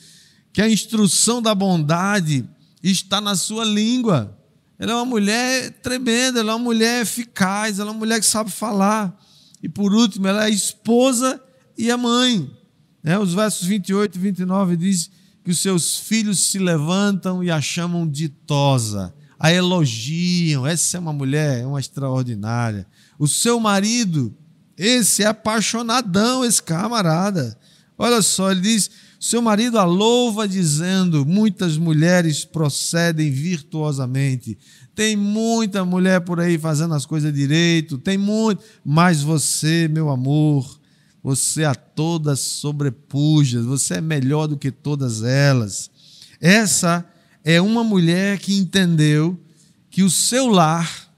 que 0.51 0.61
a 0.61 0.69
instrução 0.69 1.41
da 1.41 1.53
bondade 1.53 2.47
está 2.91 3.19
na 3.19 3.35
sua 3.35 3.63
língua. 3.63 4.37
Ela 4.77 4.91
é 4.91 4.95
uma 4.95 5.05
mulher 5.05 5.71
tremenda, 5.81 6.39
ela 6.39 6.51
é 6.51 6.55
uma 6.55 6.63
mulher 6.63 7.01
eficaz, 7.01 7.79
ela 7.79 7.89
é 7.89 7.91
uma 7.91 7.99
mulher 7.99 8.19
que 8.19 8.25
sabe 8.25 8.51
falar. 8.51 9.17
E 9.63 9.69
por 9.69 9.93
último, 9.93 10.27
ela 10.27 10.45
é 10.45 10.49
esposa 10.49 11.41
e 11.77 11.89
a 11.89 11.97
mãe. 11.97 12.49
Né? 13.01 13.17
Os 13.17 13.33
versos 13.33 13.65
28 13.65 14.15
e 14.15 14.19
29 14.19 14.77
diz 14.77 15.09
que 15.43 15.51
os 15.51 15.59
seus 15.59 15.99
filhos 15.99 16.47
se 16.47 16.59
levantam 16.59 17.43
e 17.43 17.51
a 17.51 17.61
chamam 17.61 18.07
ditosa, 18.07 19.13
a 19.39 19.51
elogiam. 19.53 20.65
Essa 20.65 20.97
é 20.97 20.99
uma 20.99 21.13
mulher, 21.13 21.65
uma 21.65 21.79
extraordinária. 21.79 22.85
O 23.17 23.27
seu 23.27 23.59
marido, 23.59 24.35
esse 24.77 25.23
é 25.23 25.27
apaixonadão, 25.27 26.43
esse 26.43 26.61
camarada. 26.61 27.57
Olha 27.97 28.21
só, 28.21 28.51
ele 28.51 28.61
diz: 28.61 28.89
seu 29.25 29.41
marido 29.41 29.79
a 29.79 29.83
louva, 29.85 30.47
dizendo: 30.47 31.25
muitas 31.25 31.79
mulheres 31.79 32.45
procedem 32.45 33.31
virtuosamente. 33.31 34.55
Tem 34.93 35.17
muita 35.17 35.83
mulher 35.83 36.21
por 36.21 36.39
aí 36.39 36.59
fazendo 36.59 36.93
as 36.93 37.07
coisas 37.07 37.33
direito, 37.33 37.97
tem 37.97 38.19
muito, 38.19 38.63
mas 38.85 39.23
você, 39.23 39.87
meu 39.87 40.11
amor, 40.11 40.79
você 41.23 41.63
a 41.63 41.73
todas 41.73 42.39
sobrepuja, 42.39 43.63
você 43.63 43.95
é 43.95 44.01
melhor 44.01 44.45
do 44.45 44.59
que 44.59 44.69
todas 44.69 45.23
elas. 45.23 45.89
Essa 46.39 47.03
é 47.43 47.59
uma 47.59 47.83
mulher 47.83 48.37
que 48.37 48.55
entendeu 48.55 49.39
que 49.89 50.03
o 50.03 50.09
seu 50.11 50.45
lar 50.45 51.11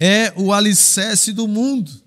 é 0.00 0.32
o 0.36 0.52
alicerce 0.52 1.32
do 1.32 1.46
mundo. 1.46 2.01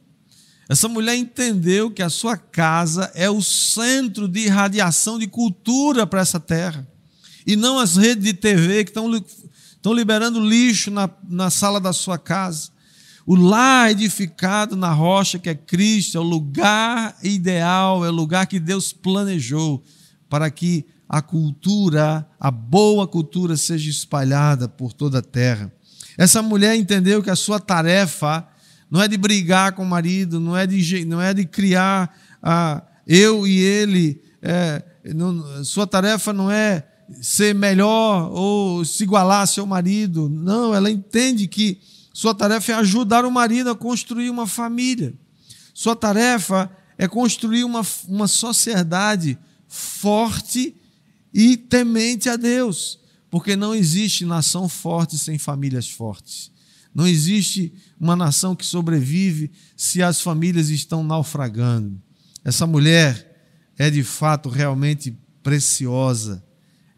Essa 0.67 0.88
mulher 0.88 1.15
entendeu 1.15 1.91
que 1.91 2.01
a 2.01 2.10
sua 2.10 2.38
casa 2.38 3.12
é 3.13 3.30
o 3.30 3.41
centro 3.41 4.28
de 4.28 4.41
irradiação 4.41 5.19
de 5.19 5.28
cultura 5.28 6.08
para 6.08 6.21
essa 6.21 6.39
terra. 6.39 6.88
E 7.45 7.56
não 7.56 7.78
as 7.78 7.95
redes 7.95 8.23
de 8.23 8.34
TV 8.34 8.84
que 8.84 8.89
estão, 8.89 9.13
estão 9.13 9.93
liberando 9.93 10.39
lixo 10.39 10.89
na, 10.89 11.08
na 11.30 11.51
sala 11.51 11.80
da 11.80 11.93
sua 11.93 12.17
casa. 12.17 12.69
O 13.28 13.36
lar 13.36 13.91
edificado 13.91 14.75
na 14.75 14.91
rocha 14.91 15.38
que 15.38 15.49
é 15.49 15.56
Cristo 15.56 16.17
é 16.17 16.21
o 16.21 16.23
lugar 16.23 17.15
ideal, 17.23 18.04
é 18.04 18.10
o 18.10 18.13
lugar 18.13 18.47
que 18.47 18.60
Deus 18.60 18.91
planejou 18.91 19.84
para 20.28 20.49
que 20.49 20.86
a 21.08 21.21
cultura, 21.21 22.28
a 22.39 22.49
boa 22.49 23.08
cultura, 23.08 23.56
seja 23.56 23.89
espalhada 23.89 24.67
por 24.67 24.91
toda 24.91 25.19
a 25.19 25.23
terra. 25.23 25.71
Essa 26.17 26.41
mulher 26.41 26.75
entendeu 26.75 27.21
que 27.21 27.30
a 27.30 27.36
sua 27.36 27.60
tarefa 27.60 28.47
não 28.95 29.01
é 29.01 29.10
de 29.10 29.17
brigar 29.17 29.73
com 29.73 29.84
o 29.84 29.86
marido, 29.86 30.39
não 30.39 30.55
é 30.55 30.65
de, 30.65 31.03
não 31.03 31.21
é 31.21 31.34
de 31.34 31.43
criar 31.43 32.17
ah, 32.41 32.81
eu 33.05 33.45
e 33.45 33.60
ele 33.60 34.21
é, 34.41 34.81
não, 35.13 35.65
sua 35.65 35.86
tarefa 35.86 36.31
não 36.31 36.49
é 36.49 36.88
ser 37.21 37.53
melhor 37.53 38.31
ou 38.31 38.86
se 38.86 39.03
igualar 39.03 39.41
a 39.41 39.45
seu 39.47 39.65
marido. 39.65 40.29
Não, 40.29 40.73
ela 40.73 40.89
entende 40.89 41.45
que 41.45 41.77
sua 42.13 42.34
tarefa 42.34 42.71
é 42.71 42.75
ajudar 42.75 43.25
o 43.25 43.31
marido 43.31 43.69
a 43.69 43.75
construir 43.75 44.29
uma 44.29 44.47
família. 44.47 45.13
Sua 45.73 45.93
tarefa 45.93 46.71
é 46.97 47.05
construir 47.05 47.65
uma, 47.65 47.86
uma 48.08 48.29
sociedade 48.29 49.38
forte 49.67 50.73
e 51.34 51.58
temente 51.58 52.29
a 52.29 52.38
Deus, 52.38 52.97
porque 53.29 53.58
não 53.58 53.75
existe 53.75 54.23
nação 54.23 54.69
forte 54.69 55.17
sem 55.17 55.38
famílias 55.38 55.89
fortes. 55.89 56.54
Não 56.95 57.05
existe 57.05 57.73
uma 57.99 58.15
nação 58.15 58.55
que 58.55 58.65
sobrevive 58.65 59.51
se 59.75 60.01
as 60.01 60.21
famílias 60.21 60.69
estão 60.69 61.03
naufragando. 61.03 62.01
Essa 62.41 62.65
mulher 62.65 63.36
é 63.77 63.89
de 63.89 64.01
fato 64.01 64.47
realmente 64.47 65.13
preciosa. 65.43 66.41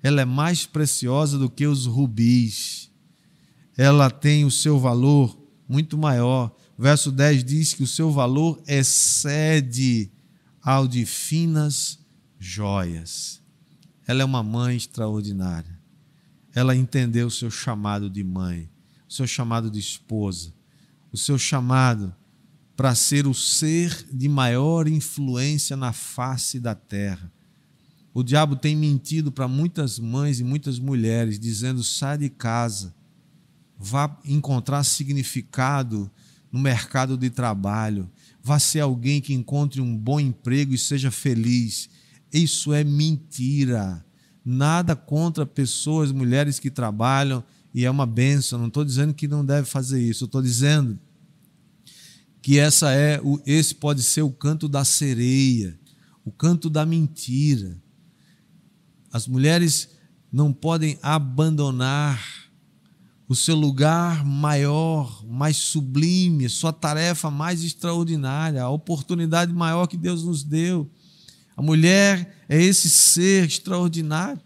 Ela 0.03 0.21
é 0.21 0.25
mais 0.25 0.67
preciosa 0.67 1.39
do 1.39 1.49
que 1.49 1.65
os 1.65 1.88
rubis. 1.88 2.91
Ela 3.75 4.12
tem 4.12 4.45
o 4.45 4.51
seu 4.51 4.77
valor 4.77 5.36
muito 5.67 5.97
maior. 5.97 6.55
O 6.77 6.83
verso 6.83 7.12
10 7.12 7.43
diz 7.43 7.73
que 7.73 7.81
o 7.81 7.88
seu 7.88 8.12
valor 8.12 8.62
excede 8.67 10.12
ao 10.62 10.88
de 10.88 11.07
finas 11.07 11.97
joias. 12.39 13.41
Ela 14.05 14.21
é 14.21 14.25
uma 14.25 14.43
mãe 14.43 14.77
extraordinária. 14.77 15.75
Ela 16.53 16.75
entendeu 16.75 17.27
o 17.27 17.31
seu 17.31 17.49
chamado 17.49 18.12
de 18.12 18.23
mãe 18.23 18.69
o 19.07 19.13
seu 19.13 19.25
chamado 19.25 19.71
de 19.71 19.79
esposa, 19.79 20.53
o 21.11 21.17
seu 21.17 21.37
chamado 21.37 22.13
para 22.75 22.93
ser 22.93 23.25
o 23.25 23.33
ser 23.33 24.05
de 24.13 24.29
maior 24.29 24.87
influência 24.87 25.75
na 25.75 25.91
face 25.91 26.59
da 26.59 26.75
terra. 26.75 27.31
O 28.13 28.21
diabo 28.21 28.55
tem 28.55 28.75
mentido 28.75 29.31
para 29.31 29.47
muitas 29.47 29.97
mães 29.97 30.39
e 30.39 30.43
muitas 30.43 30.77
mulheres, 30.77 31.39
dizendo: 31.39 31.83
sai 31.83 32.17
de 32.17 32.29
casa, 32.29 32.93
vá 33.77 34.19
encontrar 34.25 34.83
significado 34.83 36.09
no 36.51 36.59
mercado 36.59 37.17
de 37.17 37.29
trabalho, 37.29 38.09
vá 38.43 38.59
ser 38.59 38.79
alguém 38.79 39.21
que 39.21 39.33
encontre 39.33 39.81
um 39.81 39.97
bom 39.97 40.19
emprego 40.19 40.73
e 40.73 40.77
seja 40.77 41.11
feliz. 41.11 41.89
Isso 42.31 42.73
é 42.73 42.83
mentira. 42.83 44.05
Nada 44.43 44.95
contra 44.95 45.45
pessoas, 45.45 46.11
mulheres 46.11 46.59
que 46.59 46.69
trabalham 46.71 47.43
e 47.73 47.86
é 47.86 47.91
uma 47.91 48.06
benção. 48.06 48.60
Não 48.60 48.67
estou 48.67 48.84
dizendo 48.84 49.13
que 49.13 49.27
não 49.27 49.45
deve 49.45 49.67
fazer 49.67 50.01
isso, 50.01 50.25
estou 50.25 50.41
dizendo 50.41 50.99
que 52.41 52.60
essa 52.60 52.91
é 52.91 53.19
o, 53.21 53.41
esse 53.45 53.75
pode 53.75 54.01
ser 54.01 54.21
o 54.21 54.32
canto 54.32 54.67
da 54.67 54.86
sereia, 54.86 55.77
o 56.23 56.32
canto 56.32 56.69
da 56.69 56.86
mentira. 56.86 57.77
As 59.12 59.27
mulheres 59.27 59.89
não 60.32 60.53
podem 60.53 60.97
abandonar 61.01 62.47
o 63.27 63.36
seu 63.36 63.56
lugar 63.56 64.23
maior, 64.23 65.25
mais 65.25 65.58
sublime, 65.58 66.47
sua 66.47 66.71
tarefa 66.71 67.30
mais 67.30 67.62
extraordinária, 67.63 68.63
a 68.63 68.69
oportunidade 68.69 69.51
maior 69.51 69.86
que 69.88 69.97
Deus 69.97 70.23
nos 70.23 70.43
deu. 70.43 70.89
A 71.56 71.62
mulher 71.62 72.45
é 72.47 72.62
esse 72.62 72.89
ser 72.89 73.45
extraordinário 73.45 74.41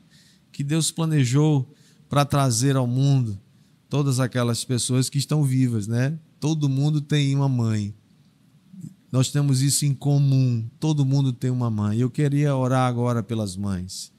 que 0.51 0.63
Deus 0.63 0.89
planejou 0.89 1.71
para 2.11 2.25
trazer 2.25 2.75
ao 2.75 2.85
mundo 2.85 3.39
todas 3.87 4.19
aquelas 4.19 4.65
pessoas 4.65 5.09
que 5.09 5.17
estão 5.17 5.45
vivas, 5.45 5.87
né? 5.87 6.19
Todo 6.41 6.67
mundo 6.67 6.99
tem 6.99 7.33
uma 7.33 7.47
mãe. 7.47 7.95
Nós 9.09 9.31
temos 9.31 9.61
isso 9.61 9.85
em 9.85 9.93
comum. 9.93 10.69
Todo 10.77 11.05
mundo 11.05 11.31
tem 11.31 11.49
uma 11.49 11.69
mãe. 11.69 11.97
Eu 11.97 12.09
queria 12.09 12.53
orar 12.53 12.85
agora 12.85 13.23
pelas 13.23 13.55
mães. 13.55 14.11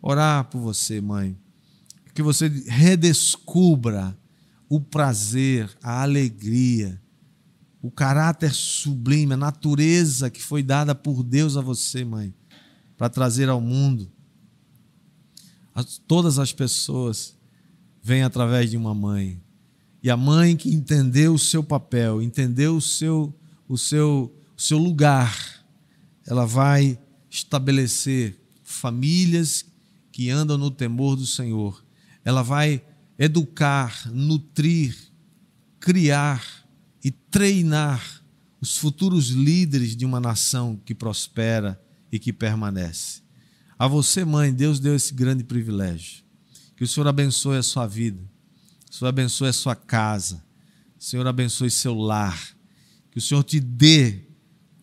Orar 0.00 0.48
por 0.48 0.58
você, 0.58 1.02
mãe. 1.02 1.36
Que 2.14 2.22
você 2.22 2.48
redescubra 2.48 4.16
o 4.66 4.80
prazer, 4.80 5.68
a 5.82 6.00
alegria, 6.00 6.98
o 7.82 7.90
caráter 7.90 8.54
sublime, 8.54 9.34
a 9.34 9.36
natureza 9.36 10.30
que 10.30 10.42
foi 10.42 10.62
dada 10.62 10.94
por 10.94 11.22
Deus 11.22 11.58
a 11.58 11.60
você, 11.60 12.06
mãe, 12.06 12.32
para 12.96 13.10
trazer 13.10 13.50
ao 13.50 13.60
mundo 13.60 14.10
todas 16.06 16.38
as 16.38 16.52
pessoas 16.52 17.36
vêm 18.02 18.22
através 18.22 18.70
de 18.70 18.76
uma 18.76 18.94
mãe. 18.94 19.40
E 20.02 20.10
a 20.10 20.16
mãe 20.16 20.56
que 20.56 20.72
entendeu 20.72 21.34
o 21.34 21.38
seu 21.38 21.64
papel, 21.64 22.22
entendeu 22.22 22.76
o 22.76 22.80
seu, 22.80 23.34
o 23.66 23.78
seu, 23.78 24.32
o 24.56 24.60
seu 24.60 24.78
lugar, 24.78 25.64
ela 26.26 26.46
vai 26.46 26.98
estabelecer 27.30 28.38
famílias 28.62 29.64
que 30.12 30.30
andam 30.30 30.56
no 30.56 30.70
temor 30.70 31.16
do 31.16 31.26
Senhor. 31.26 31.82
Ela 32.24 32.42
vai 32.42 32.82
educar, 33.18 34.08
nutrir, 34.10 34.96
criar 35.80 36.44
e 37.02 37.10
treinar 37.10 38.22
os 38.60 38.78
futuros 38.78 39.28
líderes 39.28 39.96
de 39.96 40.04
uma 40.04 40.20
nação 40.20 40.80
que 40.84 40.94
prospera 40.94 41.80
e 42.12 42.18
que 42.18 42.32
permanece. 42.32 43.23
A 43.78 43.88
você, 43.88 44.24
mãe, 44.24 44.52
Deus 44.52 44.78
deu 44.78 44.94
esse 44.94 45.12
grande 45.12 45.42
privilégio. 45.42 46.22
Que 46.76 46.84
o 46.84 46.88
Senhor 46.88 47.06
abençoe 47.06 47.58
a 47.58 47.62
sua 47.62 47.86
vida. 47.86 48.20
O 48.90 48.94
Senhor 48.94 49.08
abençoe 49.08 49.48
a 49.48 49.52
sua 49.52 49.74
casa. 49.74 50.44
O 50.98 51.02
Senhor 51.02 51.26
abençoe 51.26 51.70
seu 51.70 51.94
lar. 51.94 52.56
Que 53.10 53.18
o 53.18 53.20
Senhor 53.20 53.42
te 53.42 53.60
dê 53.60 54.20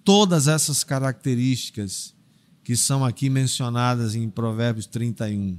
todas 0.04 0.48
essas 0.48 0.84
características 0.84 2.14
que 2.64 2.76
são 2.76 3.04
aqui 3.04 3.30
mencionadas 3.30 4.16
em 4.16 4.30
Provérbios 4.30 4.86
31. 4.86 5.58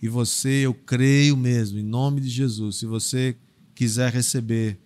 E 0.00 0.08
você, 0.08 0.66
eu 0.66 0.74
creio 0.74 1.36
mesmo, 1.36 1.78
em 1.78 1.82
nome 1.82 2.20
de 2.20 2.28
Jesus, 2.28 2.76
se 2.76 2.86
você 2.86 3.36
quiser 3.74 4.12
receber, 4.12 4.78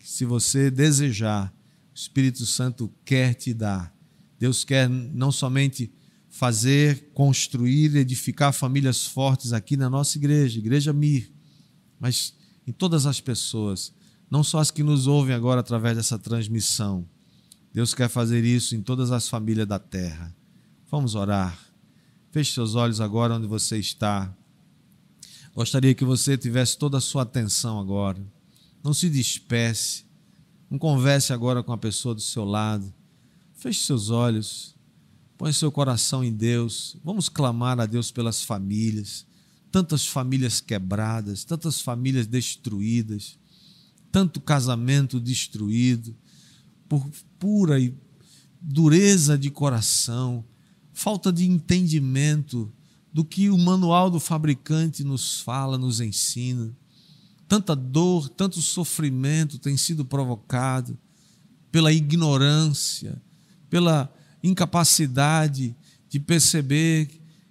se 0.00 0.24
você 0.24 0.70
desejar, 0.70 1.52
o 1.92 1.94
Espírito 1.94 2.46
Santo 2.46 2.92
quer 3.04 3.34
te 3.34 3.52
dar. 3.52 3.94
Deus 4.38 4.64
quer 4.64 4.88
não 4.88 5.32
somente 5.32 5.92
fazer, 6.28 7.10
construir, 7.14 7.96
edificar 7.96 8.52
famílias 8.52 9.06
fortes 9.06 9.52
aqui 9.52 9.76
na 9.76 9.88
nossa 9.88 10.18
igreja, 10.18 10.58
Igreja 10.58 10.92
Mir, 10.92 11.32
mas 11.98 12.34
em 12.66 12.72
todas 12.72 13.06
as 13.06 13.20
pessoas, 13.20 13.92
não 14.30 14.44
só 14.44 14.58
as 14.58 14.70
que 14.70 14.82
nos 14.82 15.06
ouvem 15.06 15.34
agora 15.34 15.60
através 15.60 15.96
dessa 15.96 16.18
transmissão. 16.18 17.08
Deus 17.72 17.94
quer 17.94 18.08
fazer 18.08 18.44
isso 18.44 18.76
em 18.76 18.82
todas 18.82 19.10
as 19.10 19.28
famílias 19.28 19.66
da 19.66 19.78
terra. 19.78 20.34
Vamos 20.90 21.14
orar. 21.14 21.58
Feche 22.30 22.52
seus 22.52 22.74
olhos 22.74 23.00
agora 23.00 23.34
onde 23.34 23.46
você 23.46 23.78
está. 23.78 24.34
Gostaria 25.54 25.94
que 25.94 26.04
você 26.04 26.36
tivesse 26.36 26.78
toda 26.78 26.98
a 26.98 27.00
sua 27.00 27.22
atenção 27.22 27.80
agora. 27.80 28.24
Não 28.82 28.92
se 28.94 29.08
despece. 29.08 30.04
Não 30.70 30.78
converse 30.78 31.32
agora 31.32 31.62
com 31.62 31.72
a 31.72 31.78
pessoa 31.78 32.14
do 32.14 32.20
seu 32.20 32.44
lado. 32.44 32.92
Feche 33.54 33.84
seus 33.84 34.10
olhos. 34.10 34.77
Põe 35.38 35.52
seu 35.52 35.70
coração 35.70 36.24
em 36.24 36.32
Deus. 36.32 36.96
Vamos 37.04 37.28
clamar 37.28 37.78
a 37.78 37.86
Deus 37.86 38.10
pelas 38.10 38.42
famílias. 38.42 39.24
Tantas 39.70 40.04
famílias 40.04 40.60
quebradas, 40.60 41.44
tantas 41.44 41.80
famílias 41.80 42.26
destruídas, 42.26 43.38
tanto 44.10 44.40
casamento 44.40 45.20
destruído, 45.20 46.16
por 46.88 47.08
pura 47.38 47.76
dureza 48.60 49.38
de 49.38 49.50
coração, 49.50 50.44
falta 50.92 51.32
de 51.32 51.46
entendimento 51.46 52.72
do 53.12 53.24
que 53.24 53.48
o 53.48 53.58
manual 53.58 54.10
do 54.10 54.18
fabricante 54.18 55.04
nos 55.04 55.40
fala, 55.40 55.78
nos 55.78 56.00
ensina. 56.00 56.74
Tanta 57.46 57.76
dor, 57.76 58.28
tanto 58.28 58.60
sofrimento 58.60 59.58
tem 59.58 59.76
sido 59.76 60.04
provocado 60.04 60.98
pela 61.70 61.92
ignorância, 61.92 63.20
pela 63.70 64.12
incapacidade 64.42 65.74
de 66.08 66.20
perceber 66.20 67.08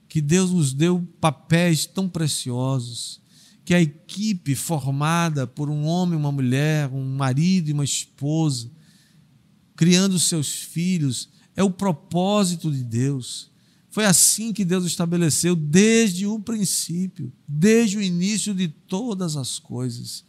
que 0.08 0.22
Deus 0.22 0.52
nos 0.52 0.74
deu 0.74 1.06
papéis 1.20 1.86
tão 1.86 2.08
preciosos, 2.08 3.22
que 3.64 3.74
a 3.74 3.82
equipe 3.82 4.56
formada 4.56 5.46
por 5.46 5.70
um 5.70 5.86
homem, 5.86 6.18
uma 6.18 6.32
mulher, 6.32 6.90
um 6.90 7.16
marido 7.16 7.70
e 7.70 7.74
uma 7.74 7.84
esposa, 7.84 8.72
criando 9.76 10.18
seus 10.18 10.50
filhos, 10.50 11.30
é 11.56 11.64
o 11.64 11.70
propósito 11.70 12.72
de 12.72 12.84
Deus. 12.84 13.52
Foi 13.90 14.06
assim 14.06 14.54
que 14.54 14.64
Deus 14.64 14.86
estabeleceu 14.86 15.56
desde 15.56 16.26
o 16.26 16.40
princípio, 16.40 17.32
desde 17.48 17.98
o 17.98 18.02
início 18.02 18.54
de 18.54 18.68
todas 18.68 19.36
as 19.36 19.60
coisas. 19.60 20.24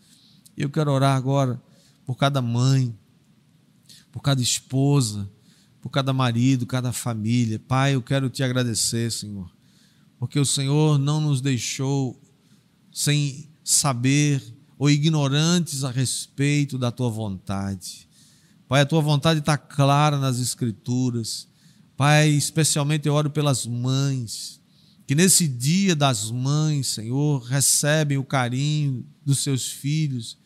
Eu 0.56 0.68
quero 0.68 0.90
orar 0.90 1.16
agora 1.16 1.62
por 2.04 2.16
cada 2.16 2.42
mãe, 2.42 2.96
por 4.10 4.20
cada 4.20 4.42
esposa, 4.42 5.30
por 5.80 5.90
cada 5.90 6.12
marido, 6.12 6.66
cada 6.66 6.92
família. 6.92 7.58
Pai, 7.58 7.94
eu 7.94 8.02
quero 8.02 8.28
te 8.28 8.42
agradecer, 8.42 9.10
Senhor, 9.10 9.50
porque 10.18 10.38
o 10.38 10.44
Senhor 10.44 10.98
não 10.98 11.20
nos 11.20 11.40
deixou 11.40 12.20
sem 12.92 13.48
saber 13.62 14.42
ou 14.78 14.88
ignorantes 14.88 15.84
a 15.84 15.90
respeito 15.90 16.78
da 16.78 16.90
tua 16.90 17.10
vontade. 17.10 18.08
Pai, 18.68 18.82
a 18.82 18.86
tua 18.86 19.00
vontade 19.00 19.40
está 19.40 19.56
clara 19.56 20.18
nas 20.18 20.38
Escrituras. 20.38 21.48
Pai, 21.96 22.28
especialmente 22.28 23.08
eu 23.08 23.14
oro 23.14 23.30
pelas 23.30 23.66
mães, 23.66 24.60
que 25.06 25.14
nesse 25.14 25.48
dia 25.48 25.96
das 25.96 26.30
mães, 26.30 26.88
Senhor, 26.88 27.42
recebem 27.42 28.18
o 28.18 28.24
carinho 28.24 29.04
dos 29.24 29.40
seus 29.40 29.68
filhos. 29.68 30.38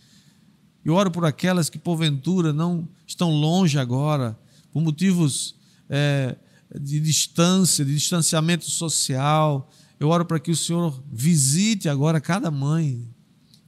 Eu 0.85 0.95
oro 0.95 1.11
por 1.11 1.25
aquelas 1.27 1.69
que 1.69 1.79
porventura 1.79 2.53
não 2.53 2.89
estão 3.07 3.31
longe 3.31 3.79
agora, 3.79 4.39
por 4.73 4.83
motivos 4.83 5.55
é, 5.89 6.37
de 6.81 6.99
distância, 7.01 7.85
de 7.85 7.95
distanciamento 7.95 8.71
social. 8.71 9.71
Eu 10.01 10.09
oro 10.09 10.25
para 10.25 10.41
que 10.41 10.51
o 10.51 10.57
Senhor 10.57 11.03
visite 11.13 11.89
agora 11.89 12.21
cada 12.21 12.51
mãe, 12.51 13.07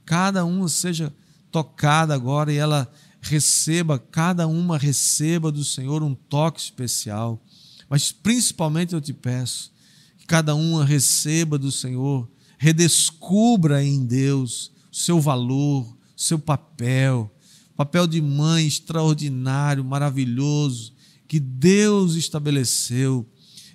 cada 0.05 0.43
uma 0.43 0.67
seja 0.67 1.13
tocada 1.51 2.13
agora 2.13 2.51
e 2.51 2.57
ela 2.57 2.91
receba, 3.21 3.97
cada 3.97 4.47
uma 4.47 4.77
receba 4.77 5.51
do 5.51 5.63
Senhor 5.63 6.03
um 6.03 6.13
toque 6.13 6.59
especial. 6.59 7.41
Mas 7.89 8.11
principalmente 8.11 8.93
eu 8.93 9.01
te 9.01 9.13
peço 9.13 9.71
que 10.17 10.25
cada 10.25 10.55
uma 10.55 10.83
receba 10.83 11.57
do 11.57 11.71
Senhor, 11.71 12.29
redescubra 12.57 13.83
em 13.83 14.05
Deus 14.05 14.71
o 14.91 14.95
seu 14.95 15.21
valor, 15.21 15.83
o 15.85 16.21
seu 16.21 16.39
papel, 16.39 17.31
papel 17.75 18.07
de 18.07 18.21
mãe 18.21 18.65
extraordinário, 18.65 19.83
maravilhoso, 19.83 20.93
que 21.27 21.39
Deus 21.39 22.15
estabeleceu. 22.15 23.25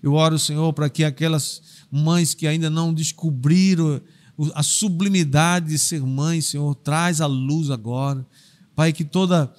Eu 0.03 0.15
oro, 0.15 0.39
Senhor, 0.39 0.73
para 0.73 0.89
que 0.89 1.05
aquelas 1.05 1.63
mães 1.91 2.35
que 2.35 2.47
ainda 2.47 2.71
não 2.71 2.95
descobriram 2.95 4.01
a 4.55 4.63
sublimidade 4.63 5.69
de 5.69 5.79
ser 5.79 6.01
mãe, 6.01 6.41
Senhor, 6.41 6.75
traz 6.77 7.21
a 7.21 7.27
luz 7.27 7.71
agora. 7.71 8.27
Pai, 8.75 8.93
que 8.93 9.05
toda 9.05 9.53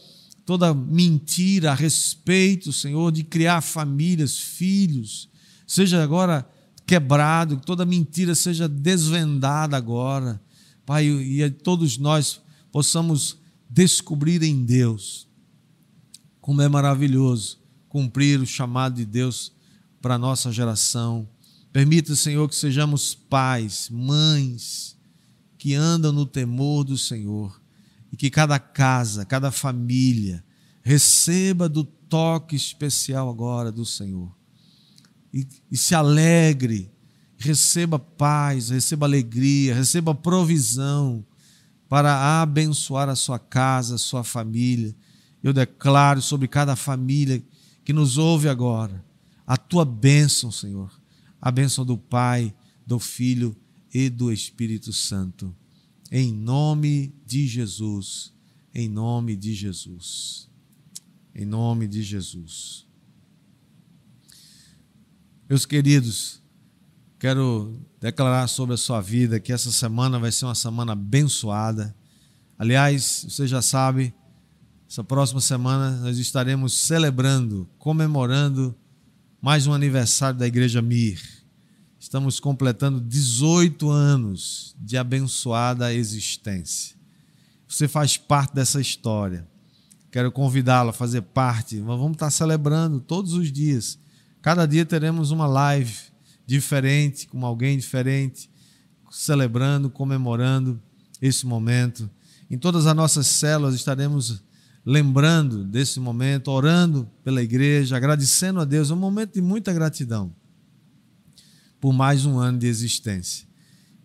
toda 0.43 0.73
mentira 0.73 1.71
a 1.71 1.75
respeito, 1.75 2.73
Senhor, 2.73 3.11
de 3.11 3.23
criar 3.23 3.61
famílias, 3.61 4.37
filhos, 4.37 5.29
seja 5.67 6.03
agora 6.03 6.49
quebrado, 6.85 7.57
que 7.57 7.65
toda 7.65 7.85
mentira 7.85 8.33
seja 8.35 8.67
desvendada 8.67 9.77
agora. 9.77 10.41
Pai, 10.85 11.05
e 11.05 11.49
todos 11.49 11.97
nós 11.97 12.41
possamos 12.71 13.37
descobrir 13.69 14.41
em 14.43 14.65
Deus 14.65 15.27
como 16.41 16.61
é 16.61 16.67
maravilhoso 16.67 17.60
cumprir 17.91 18.39
o 18.39 18.45
chamado 18.45 18.95
de 18.95 19.05
Deus 19.05 19.51
para 20.01 20.15
a 20.15 20.17
nossa 20.17 20.49
geração. 20.49 21.27
Permita, 21.73 22.15
Senhor, 22.15 22.47
que 22.47 22.55
sejamos 22.55 23.13
pais, 23.13 23.89
mães, 23.91 24.97
que 25.57 25.75
andam 25.75 26.13
no 26.13 26.25
temor 26.25 26.85
do 26.85 26.97
Senhor 26.97 27.61
e 28.09 28.15
que 28.15 28.29
cada 28.29 28.57
casa, 28.57 29.25
cada 29.25 29.51
família 29.51 30.41
receba 30.81 31.67
do 31.67 31.83
toque 31.83 32.55
especial 32.55 33.29
agora 33.29 33.73
do 33.73 33.85
Senhor. 33.85 34.33
E, 35.33 35.45
e, 35.69 35.77
se 35.77 35.93
alegre, 35.93 36.89
receba 37.37 37.99
paz, 37.99 38.69
receba 38.69 39.05
alegria, 39.05 39.75
receba 39.75 40.15
provisão 40.15 41.25
para 41.89 42.41
abençoar 42.41 43.09
a 43.09 43.15
sua 43.15 43.37
casa, 43.37 43.95
a 43.95 43.97
sua 43.97 44.23
família. 44.23 44.95
Eu 45.43 45.51
declaro 45.51 46.21
sobre 46.21 46.47
cada 46.47 46.75
família 46.77 47.43
que 47.83 47.93
nos 47.93 48.17
ouve 48.17 48.47
agora 48.47 49.03
a 49.45 49.57
tua 49.57 49.83
bênção, 49.83 50.51
Senhor, 50.51 50.91
a 51.41 51.51
bênção 51.51 51.85
do 51.85 51.97
Pai, 51.97 52.53
do 52.85 52.99
Filho 52.99 53.55
e 53.93 54.09
do 54.09 54.31
Espírito 54.31 54.93
Santo 54.93 55.55
em 56.11 56.33
nome 56.33 57.15
de 57.25 57.47
Jesus. 57.47 58.33
Em 58.75 58.89
nome 58.89 59.37
de 59.37 59.53
Jesus. 59.53 60.49
Em 61.33 61.45
nome 61.45 61.87
de 61.87 62.03
Jesus. 62.03 62.85
Meus 65.49 65.65
queridos, 65.65 66.41
quero 67.17 67.79
declarar 67.99 68.47
sobre 68.47 68.73
a 68.73 68.77
sua 68.77 68.99
vida 68.99 69.39
que 69.39 69.53
essa 69.53 69.71
semana 69.71 70.19
vai 70.19 70.33
ser 70.33 70.45
uma 70.45 70.55
semana 70.55 70.91
abençoada. 70.91 71.95
Aliás, 72.57 73.25
você 73.27 73.47
já 73.47 73.61
sabe, 73.61 74.13
essa 74.91 75.05
próxima 75.05 75.39
semana 75.39 75.91
nós 76.01 76.17
estaremos 76.17 76.73
celebrando, 76.73 77.65
comemorando 77.79 78.75
mais 79.41 79.65
um 79.65 79.71
aniversário 79.71 80.37
da 80.37 80.45
Igreja 80.45 80.81
Mir. 80.81 81.17
Estamos 81.97 82.41
completando 82.41 82.99
18 82.99 83.89
anos 83.89 84.75
de 84.77 84.97
abençoada 84.97 85.93
existência. 85.93 86.93
Você 87.65 87.87
faz 87.87 88.17
parte 88.17 88.53
dessa 88.53 88.81
história. 88.81 89.47
Quero 90.11 90.29
convidá-lo 90.29 90.89
a 90.89 90.93
fazer 90.93 91.21
parte. 91.21 91.77
Nós 91.77 91.97
vamos 91.97 92.15
estar 92.15 92.29
celebrando 92.29 92.99
todos 92.99 93.31
os 93.31 93.49
dias. 93.49 93.97
Cada 94.41 94.65
dia 94.65 94.85
teremos 94.85 95.31
uma 95.31 95.47
live 95.47 95.97
diferente, 96.45 97.29
com 97.29 97.45
alguém 97.45 97.77
diferente, 97.77 98.49
celebrando, 99.09 99.89
comemorando 99.89 100.81
esse 101.21 101.45
momento. 101.45 102.09
Em 102.49 102.57
todas 102.57 102.85
as 102.85 102.93
nossas 102.93 103.27
células 103.27 103.73
estaremos 103.73 104.50
lembrando 104.85 105.63
desse 105.63 105.99
momento, 105.99 106.49
orando 106.49 107.09
pela 107.23 107.41
igreja, 107.41 107.95
agradecendo 107.95 108.59
a 108.59 108.65
Deus. 108.65 108.91
É 108.91 108.93
um 108.93 108.97
momento 108.97 109.33
de 109.33 109.41
muita 109.41 109.71
gratidão 109.71 110.33
por 111.79 111.91
mais 111.91 112.25
um 112.25 112.37
ano 112.37 112.59
de 112.59 112.67
existência. 112.67 113.47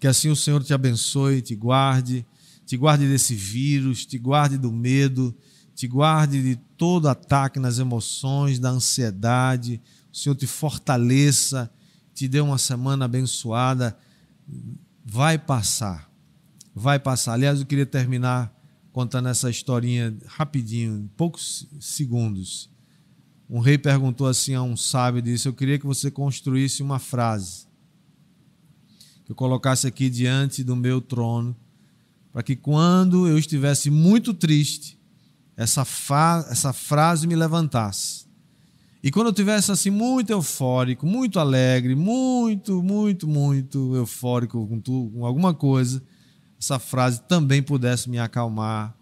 Que 0.00 0.06
assim 0.06 0.30
o 0.30 0.36
Senhor 0.36 0.64
te 0.64 0.72
abençoe, 0.72 1.42
te 1.42 1.54
guarde, 1.54 2.26
te 2.64 2.76
guarde 2.76 3.06
desse 3.06 3.34
vírus, 3.34 4.06
te 4.06 4.18
guarde 4.18 4.56
do 4.56 4.72
medo, 4.72 5.34
te 5.74 5.86
guarde 5.86 6.42
de 6.42 6.56
todo 6.76 7.08
ataque 7.08 7.60
nas 7.60 7.78
emoções, 7.78 8.58
da 8.58 8.70
ansiedade. 8.70 9.80
O 10.12 10.16
Senhor 10.16 10.34
te 10.34 10.46
fortaleça, 10.46 11.70
te 12.14 12.26
dê 12.26 12.40
uma 12.40 12.58
semana 12.58 13.04
abençoada. 13.04 13.96
Vai 15.04 15.38
passar, 15.38 16.10
vai 16.74 16.98
passar. 16.98 17.34
Aliás, 17.34 17.60
eu 17.60 17.66
queria 17.66 17.86
terminar 17.86 18.55
contando 18.96 19.28
essa 19.28 19.50
historinha 19.50 20.16
rapidinho, 20.26 20.96
em 21.00 21.06
poucos 21.18 21.68
segundos. 21.78 22.70
Um 23.46 23.60
rei 23.60 23.76
perguntou 23.76 24.26
assim 24.26 24.54
a 24.54 24.62
um 24.62 24.74
sábio, 24.74 25.20
disse: 25.20 25.46
"Eu 25.46 25.52
queria 25.52 25.78
que 25.78 25.84
você 25.84 26.10
construísse 26.10 26.82
uma 26.82 26.98
frase 26.98 27.66
que 29.22 29.32
eu 29.32 29.36
colocasse 29.36 29.86
aqui 29.86 30.08
diante 30.08 30.64
do 30.64 30.74
meu 30.74 31.02
trono, 31.02 31.54
para 32.32 32.42
que 32.42 32.56
quando 32.56 33.28
eu 33.28 33.36
estivesse 33.36 33.90
muito 33.90 34.32
triste, 34.32 34.98
essa, 35.54 35.82
essa 36.50 36.72
frase 36.72 37.26
me 37.26 37.36
levantasse. 37.36 38.24
E 39.02 39.10
quando 39.10 39.26
eu 39.26 39.32
estivesse 39.32 39.70
assim 39.70 39.90
muito 39.90 40.30
eufórico, 40.30 41.04
muito 41.04 41.38
alegre, 41.38 41.94
muito, 41.94 42.82
muito, 42.82 43.28
muito 43.28 43.94
eufórico 43.94 44.66
com, 44.66 44.80
tu, 44.80 45.10
com 45.12 45.26
alguma 45.26 45.52
coisa, 45.52 46.02
essa 46.58 46.78
frase 46.78 47.20
também 47.22 47.62
pudesse 47.62 48.08
me 48.08 48.18
acalmar. 48.18 48.96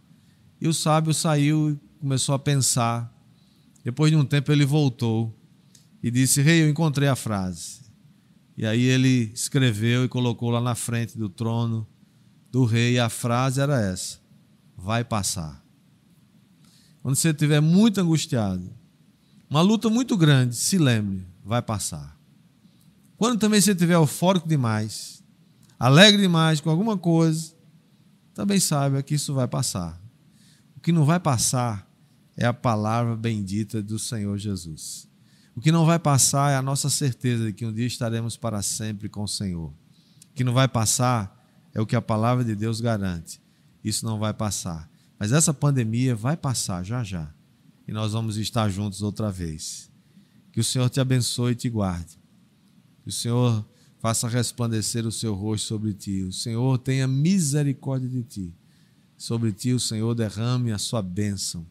E 0.60 0.68
o 0.68 0.74
sábio 0.74 1.14
saiu 1.14 1.70
e 1.70 1.80
começou 2.00 2.34
a 2.34 2.38
pensar. 2.38 3.12
Depois 3.84 4.10
de 4.10 4.16
um 4.16 4.24
tempo 4.24 4.50
ele 4.50 4.64
voltou 4.64 5.34
e 6.02 6.10
disse: 6.10 6.42
Rei, 6.42 6.60
hey, 6.60 6.64
eu 6.64 6.70
encontrei 6.70 7.08
a 7.08 7.16
frase. 7.16 7.82
E 8.56 8.64
aí 8.64 8.82
ele 8.82 9.30
escreveu 9.34 10.04
e 10.04 10.08
colocou 10.08 10.50
lá 10.50 10.60
na 10.60 10.74
frente 10.74 11.18
do 11.18 11.28
trono 11.28 11.86
do 12.50 12.64
rei. 12.64 12.94
E 12.94 12.98
a 12.98 13.08
frase 13.08 13.60
era 13.60 13.80
essa: 13.80 14.18
Vai 14.76 15.04
passar. 15.04 15.64
Quando 17.02 17.16
você 17.16 17.30
estiver 17.30 17.60
muito 17.60 18.00
angustiado, 18.00 18.72
uma 19.50 19.60
luta 19.60 19.90
muito 19.90 20.16
grande, 20.16 20.56
se 20.56 20.78
lembre, 20.78 21.26
vai 21.44 21.60
passar. 21.60 22.18
Quando 23.16 23.38
também 23.38 23.60
você 23.60 23.72
estiver 23.72 23.94
eufórico 23.94 24.48
demais, 24.48 25.13
alegre 25.84 26.22
demais 26.22 26.62
com 26.62 26.70
alguma 26.70 26.96
coisa, 26.96 27.52
também 28.32 28.58
saiba 28.58 29.02
que 29.02 29.16
isso 29.16 29.34
vai 29.34 29.46
passar. 29.46 30.00
O 30.74 30.80
que 30.80 30.90
não 30.90 31.04
vai 31.04 31.20
passar 31.20 31.86
é 32.38 32.46
a 32.46 32.54
palavra 32.54 33.14
bendita 33.14 33.82
do 33.82 33.98
Senhor 33.98 34.38
Jesus. 34.38 35.06
O 35.54 35.60
que 35.60 35.70
não 35.70 35.84
vai 35.84 35.98
passar 35.98 36.52
é 36.52 36.56
a 36.56 36.62
nossa 36.62 36.88
certeza 36.88 37.44
de 37.44 37.52
que 37.52 37.66
um 37.66 37.72
dia 37.72 37.86
estaremos 37.86 38.34
para 38.34 38.62
sempre 38.62 39.10
com 39.10 39.24
o 39.24 39.28
Senhor. 39.28 39.68
O 40.30 40.34
que 40.34 40.42
não 40.42 40.54
vai 40.54 40.66
passar 40.66 41.46
é 41.74 41.80
o 41.82 41.86
que 41.86 41.94
a 41.94 42.00
palavra 42.00 42.42
de 42.42 42.56
Deus 42.56 42.80
garante. 42.80 43.38
Isso 43.84 44.06
não 44.06 44.18
vai 44.18 44.32
passar. 44.32 44.88
Mas 45.18 45.32
essa 45.32 45.52
pandemia 45.52 46.16
vai 46.16 46.34
passar 46.34 46.82
já 46.82 47.04
já. 47.04 47.30
E 47.86 47.92
nós 47.92 48.14
vamos 48.14 48.38
estar 48.38 48.70
juntos 48.70 49.02
outra 49.02 49.30
vez. 49.30 49.90
Que 50.50 50.60
o 50.60 50.64
Senhor 50.64 50.88
te 50.88 50.98
abençoe 50.98 51.52
e 51.52 51.56
te 51.56 51.68
guarde. 51.68 52.18
Que 53.02 53.10
o 53.10 53.12
Senhor 53.12 53.64
faça 54.04 54.28
resplandecer 54.28 55.06
o 55.06 55.10
seu 55.10 55.32
rosto 55.32 55.66
sobre 55.66 55.94
ti. 55.94 56.24
O 56.24 56.30
Senhor 56.30 56.76
tenha 56.76 57.08
misericórdia 57.08 58.06
de 58.06 58.22
ti. 58.22 58.54
Sobre 59.16 59.50
ti 59.50 59.72
o 59.72 59.80
Senhor 59.80 60.14
derrame 60.14 60.72
a 60.72 60.76
sua 60.76 61.00
bênção. 61.00 61.66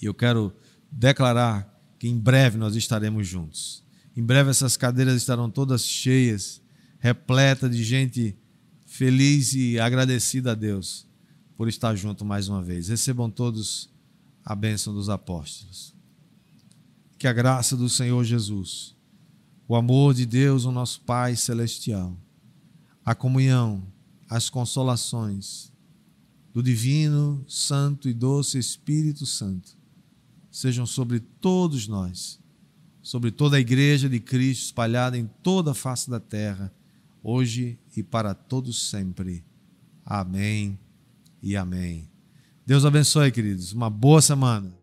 E 0.00 0.04
eu 0.04 0.14
quero 0.14 0.52
declarar 0.92 1.76
que 1.98 2.06
em 2.06 2.16
breve 2.16 2.56
nós 2.56 2.76
estaremos 2.76 3.26
juntos. 3.26 3.82
Em 4.16 4.22
breve 4.22 4.50
essas 4.50 4.76
cadeiras 4.76 5.16
estarão 5.16 5.50
todas 5.50 5.82
cheias, 5.82 6.62
repletas 7.00 7.76
de 7.76 7.82
gente 7.82 8.36
feliz 8.86 9.54
e 9.54 9.76
agradecida 9.76 10.52
a 10.52 10.54
Deus 10.54 11.04
por 11.56 11.66
estar 11.66 11.96
junto 11.96 12.24
mais 12.24 12.48
uma 12.48 12.62
vez. 12.62 12.86
Recebam 12.86 13.28
todos 13.28 13.90
a 14.44 14.54
bênção 14.54 14.94
dos 14.94 15.08
apóstolos. 15.08 15.92
que 17.18 17.26
a 17.26 17.32
graça 17.32 17.76
do 17.76 17.88
Senhor 17.88 18.22
Jesus, 18.22 18.94
o 19.68 19.76
amor 19.76 20.14
de 20.14 20.24
Deus, 20.24 20.64
o 20.64 20.72
nosso 20.72 21.02
Pai 21.02 21.36
celestial, 21.36 22.16
a 23.04 23.14
comunhão, 23.14 23.86
as 24.28 24.48
consolações 24.48 25.70
do 26.52 26.62
divino, 26.62 27.44
santo 27.46 28.08
e 28.08 28.14
doce 28.14 28.58
Espírito 28.58 29.26
Santo 29.26 29.76
sejam 30.50 30.86
sobre 30.86 31.20
todos 31.20 31.86
nós, 31.86 32.40
sobre 33.02 33.30
toda 33.30 33.56
a 33.56 33.60
igreja 33.60 34.08
de 34.08 34.18
Cristo 34.18 34.64
espalhada 34.64 35.16
em 35.16 35.28
toda 35.42 35.70
a 35.70 35.74
face 35.74 36.10
da 36.10 36.18
terra, 36.18 36.72
hoje 37.22 37.78
e 37.96 38.02
para 38.02 38.34
todos 38.34 38.88
sempre. 38.88 39.44
Amém 40.04 40.78
e 41.42 41.56
amém. 41.56 42.08
Deus 42.66 42.84
abençoe, 42.84 43.30
queridos. 43.30 43.72
Uma 43.72 43.88
boa 43.88 44.20
semana. 44.20 44.77